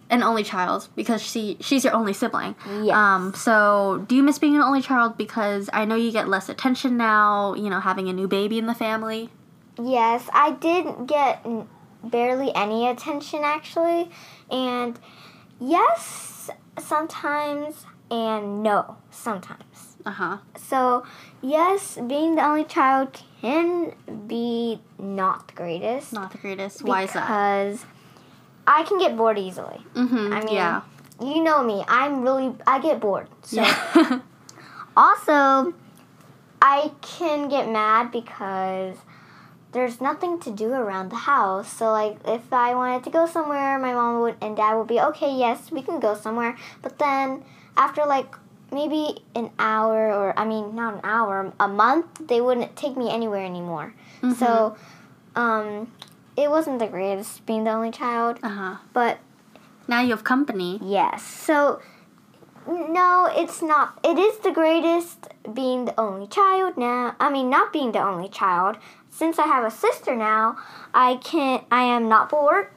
an 0.09 0.23
only 0.23 0.45
child 0.45 0.89
because 0.95 1.21
she 1.21 1.57
she's 1.61 1.85
your 1.85 1.93
only 1.93 2.13
sibling. 2.13 2.55
Yes. 2.83 2.95
Um, 2.95 3.35
so 3.35 4.05
do 4.09 4.15
you 4.15 4.23
miss 4.23 4.39
being 4.39 4.55
an 4.55 4.63
only 4.63 4.81
child 4.81 5.19
because 5.19 5.69
I 5.73 5.85
know 5.85 5.97
you 5.97 6.13
get 6.13 6.29
less 6.29 6.49
attention 6.49 6.97
now, 6.97 7.55
you 7.55 7.69
know, 7.69 7.81
having 7.81 8.09
a 8.09 8.13
new 8.13 8.29
baby 8.29 8.59
in 8.59 8.67
the 8.67 8.75
family? 8.75 9.31
Yes, 9.83 10.29
I 10.33 10.53
did 10.53 11.07
get 11.07 11.45
barely 12.03 12.55
any 12.55 12.87
attention 12.89 13.41
actually, 13.45 14.11
and 14.51 14.99
yes, 15.61 16.51
sometimes, 16.79 17.85
and 18.11 18.63
no, 18.63 18.97
sometimes. 19.11 19.86
Uh-huh. 20.07 20.39
So, 20.57 21.05
yes, 21.43 21.99
being 22.07 22.37
the 22.37 22.45
only 22.45 22.65
child 22.65 23.21
can 23.41 23.93
be 24.29 24.81
not 24.99 25.49
the 25.49 25.55
greatest. 25.55 26.13
Not 26.13 26.31
the 26.31 26.39
greatest. 26.39 26.85
Why 26.85 27.03
is 27.03 27.13
that? 27.13 27.23
Because 27.27 27.85
I 28.67 28.85
can 28.85 28.99
get 28.99 29.17
bored 29.17 29.39
easily. 29.39 29.81
Mhm. 29.95 30.33
I 30.33 30.45
mean, 30.45 30.55
yeah. 30.55 30.83
You 31.21 31.43
know 31.43 31.63
me. 31.63 31.85
I'm 31.89 32.23
really 32.23 32.55
I 32.67 32.79
get 32.79 33.01
bored. 33.01 33.29
So 33.43 33.63
Yeah. 33.63 34.21
also 34.97 35.73
I 36.61 36.93
can 37.01 37.49
get 37.49 37.69
mad 37.71 38.13
because 38.13 38.97
there's 39.73 40.01
nothing 40.01 40.39
to 40.41 40.51
do 40.51 40.73
around 40.73 41.11
the 41.11 41.17
house. 41.17 41.73
So 41.73 41.91
like 41.91 42.19
if 42.27 42.53
I 42.53 42.75
wanted 42.75 43.05
to 43.05 43.11
go 43.11 43.27
somewhere, 43.27 43.79
my 43.79 43.93
mom 43.93 44.21
would 44.21 44.37
and 44.41 44.57
dad 44.57 44.75
would 44.75 44.87
be 44.89 45.01
okay, 45.01 45.33
yes, 45.35 45.71
we 45.73 45.83
can 45.83 46.01
go 46.01 46.15
somewhere. 46.15 46.57
But 46.83 46.99
then 46.99 47.45
after 47.77 48.05
like 48.05 48.35
maybe 48.73 49.23
an 49.35 49.51
hour 49.59 50.13
or 50.13 50.39
I 50.39 50.45
mean 50.45 50.75
not 50.75 50.95
an 50.95 51.01
hour, 51.05 51.53
a 51.61 51.69
month, 51.69 52.07
they 52.29 52.41
wouldn't 52.41 52.77
take 52.77 52.97
me 52.97 53.11
anywhere 53.11 53.45
anymore. 53.45 53.95
So 54.39 54.77
um 55.35 55.93
it 56.37 56.51
wasn't 56.51 56.79
the 56.79 56.87
greatest 56.87 57.47
being 57.47 57.65
the 57.65 57.71
only 57.73 57.91
child, 57.91 58.39
uh-huh. 58.43 58.77
but 58.93 59.19
Now 59.89 60.01
you 60.03 60.11
have 60.11 60.25
company. 60.25 60.79
Yes. 60.83 61.23
So, 61.23 61.81
no, 62.67 63.29
it's 63.31 63.63
not. 63.63 63.99
It 64.03 64.19
is 64.19 64.39
the 64.39 64.51
greatest 64.51 65.29
being 65.55 65.85
the 65.85 65.99
only 65.99 66.27
child 66.27 66.77
now. 66.77 67.15
I 67.21 67.31
mean, 67.31 67.49
not 67.49 67.73
being 67.73 67.93
the 67.93 68.03
only 68.03 68.29
child. 68.29 68.77
Since 69.09 69.39
I 69.39 69.47
have 69.47 69.65
a 69.65 69.71
sister 69.71 70.15
now, 70.15 70.57
I 70.93 71.17
can. 71.17 71.65
I 71.71 71.83
am 71.85 72.09
not 72.09 72.29
bored. 72.29 72.69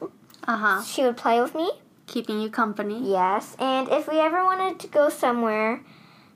Uh-huh. 0.46 0.82
She 0.82 1.02
would 1.02 1.16
play 1.16 1.40
with 1.40 1.54
me. 1.54 1.70
Keeping 2.10 2.40
you 2.40 2.50
company. 2.50 2.98
Yes. 3.08 3.56
And 3.60 3.88
if 3.88 4.08
we 4.08 4.18
ever 4.18 4.42
wanted 4.44 4.80
to 4.80 4.88
go 4.88 5.08
somewhere, 5.08 5.80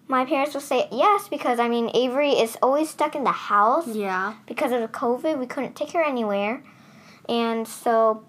my 0.06 0.24
parents 0.24 0.54
will 0.54 0.60
say 0.72 0.86
yes 0.92 1.26
because 1.28 1.58
I 1.58 1.68
mean 1.68 1.90
Avery 1.94 2.30
is 2.44 2.56
always 2.62 2.88
stuck 2.90 3.16
in 3.16 3.24
the 3.24 3.32
house 3.50 3.88
Yeah. 3.88 4.34
because 4.46 4.70
of 4.70 4.80
the 4.82 4.88
COVID. 5.02 5.36
We 5.38 5.46
couldn't 5.46 5.74
take 5.74 5.90
her 5.90 6.02
anywhere, 6.02 6.62
and 7.28 7.66
so 7.66 8.22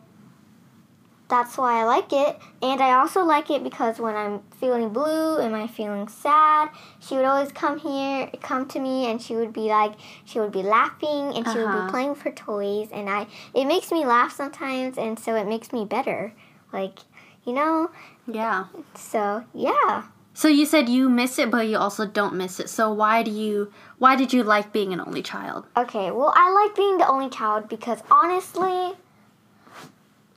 that's 1.28 1.58
why 1.58 1.82
I 1.82 1.84
like 1.86 2.12
it. 2.14 2.38
And 2.62 2.82
I 2.82 3.00
also 3.00 3.24
like 3.24 3.50
it 3.52 3.64
because 3.64 4.00
when 4.00 4.16
I'm 4.16 4.42
feeling 4.60 4.90
blue 4.90 5.38
and 5.38 5.56
I'm 5.56 5.68
feeling 5.68 6.08
sad, 6.08 6.70
she 7.00 7.16
would 7.16 7.26
always 7.26 7.52
come 7.52 7.78
here, 7.80 8.30
come 8.42 8.68
to 8.70 8.80
me, 8.80 9.06
and 9.10 9.22
she 9.22 9.36
would 9.36 9.52
be 9.54 9.68
like, 9.80 9.94
she 10.26 10.40
would 10.40 10.52
be 10.52 10.64
laughing 10.64 11.34
and 11.36 11.46
she 11.48 11.58
would 11.60 11.68
Uh-huh. 11.68 11.86
be 11.86 11.92
playing 11.92 12.10
with 12.10 12.22
her 12.24 12.32
toys, 12.32 12.90
and 12.92 13.10
I, 13.10 13.28
it 13.54 13.66
makes 13.66 13.92
me 13.92 14.06
laugh 14.06 14.32
sometimes, 14.34 14.98
and 14.98 15.20
so 15.20 15.36
it 15.36 15.48
makes 15.48 15.72
me 15.74 15.84
better, 15.86 16.34
like, 16.72 17.00
you 17.46 17.54
know. 17.54 17.92
Yeah. 18.28 18.66
So 18.96 19.44
yeah. 19.54 20.04
So 20.34 20.50
you 20.50 20.66
said 20.66 20.90
you 20.90 21.10
miss 21.10 21.40
it, 21.40 21.50
but 21.50 21.68
you 21.68 21.78
also 21.78 22.06
don't 22.06 22.36
miss 22.36 22.60
it. 22.60 22.70
So 22.70 22.92
why 22.92 23.24
do 23.24 23.32
you? 23.32 23.72
Why 24.00 24.16
did 24.18 24.34
you 24.34 24.44
like 24.44 24.74
being 24.74 24.92
an 24.92 25.00
only 25.00 25.22
child? 25.22 25.66
Okay, 25.78 26.12
well, 26.12 26.34
I 26.36 26.52
like 26.52 26.76
being 26.76 26.98
the 26.98 27.08
only 27.08 27.30
child 27.30 27.70
because 27.70 28.00
honestly, 28.12 28.94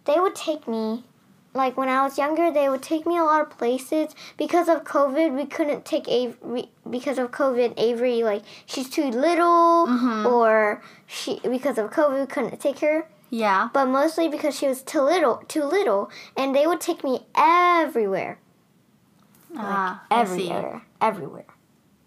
they 0.04 0.20
would 0.20 0.34
take 0.34 0.68
me. 0.68 1.04
Like 1.54 1.76
when 1.76 1.88
I 1.88 2.04
was 2.04 2.18
younger, 2.18 2.52
they 2.52 2.68
would 2.68 2.82
take 2.82 3.06
me 3.06 3.18
a 3.18 3.24
lot 3.24 3.40
of 3.40 3.50
places. 3.50 4.14
Because 4.36 4.68
of 4.68 4.84
COVID, 4.84 5.34
we 5.34 5.46
couldn't 5.46 5.84
take 5.84 6.06
Avery. 6.06 6.68
Because 6.88 7.18
of 7.18 7.32
COVID, 7.32 7.74
Avery 7.76 8.22
like 8.22 8.42
she's 8.66 8.88
too 8.88 9.10
little, 9.10 9.86
Mhm. 9.88 10.26
or 10.30 10.80
she 11.06 11.40
because 11.42 11.78
of 11.78 11.90
COVID, 11.90 12.20
we 12.20 12.26
couldn't 12.26 12.60
take 12.60 12.78
her. 12.80 13.08
Yeah. 13.30 13.68
But 13.72 13.86
mostly 13.86 14.28
because 14.28 14.56
she 14.56 14.66
was 14.66 14.82
too 14.82 15.00
little, 15.02 15.42
too 15.48 15.64
little, 15.64 16.10
and 16.36 16.54
they 16.54 16.66
would 16.66 16.80
take 16.80 17.04
me 17.04 17.26
everywhere, 17.36 18.38
Ah, 19.56 20.02
see. 20.10 20.14
everywhere, 20.16 20.82
everywhere. 21.00 21.46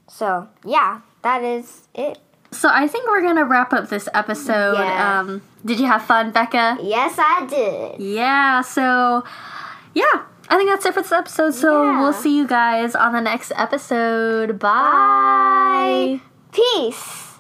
So 0.08 0.48
yeah, 0.66 1.02
that 1.22 1.44
is 1.44 1.88
it. 1.94 2.20
So 2.52 2.70
I 2.72 2.88
think 2.88 3.08
we're 3.08 3.22
gonna 3.22 3.46
wrap 3.46 3.72
up 3.72 3.90
this 3.90 4.10
episode. 4.14 4.74
Yeah. 4.78 5.20
Um, 5.20 5.42
did 5.66 5.80
you 5.80 5.86
have 5.88 6.04
fun, 6.04 6.32
Becca? 6.32 6.78
Yes, 6.82 7.16
I 7.18 7.46
did. 7.50 8.02
Yeah. 8.02 8.62
So, 8.62 9.24
yeah, 9.94 10.24
I 10.50 10.58
think 10.58 10.70
that's 10.70 10.86
it 10.86 10.94
for 10.94 11.02
this 11.02 11.12
episode. 11.14 11.52
So 11.54 11.84
Yeah. 11.84 12.02
we'll 12.02 12.14
see 12.14 12.36
you 12.36 12.46
guys 12.48 12.94
on 12.96 13.14
the 13.14 13.22
next 13.22 13.54
episode. 13.56 14.60
Bye. 14.60 16.20
Peace. 16.52 17.31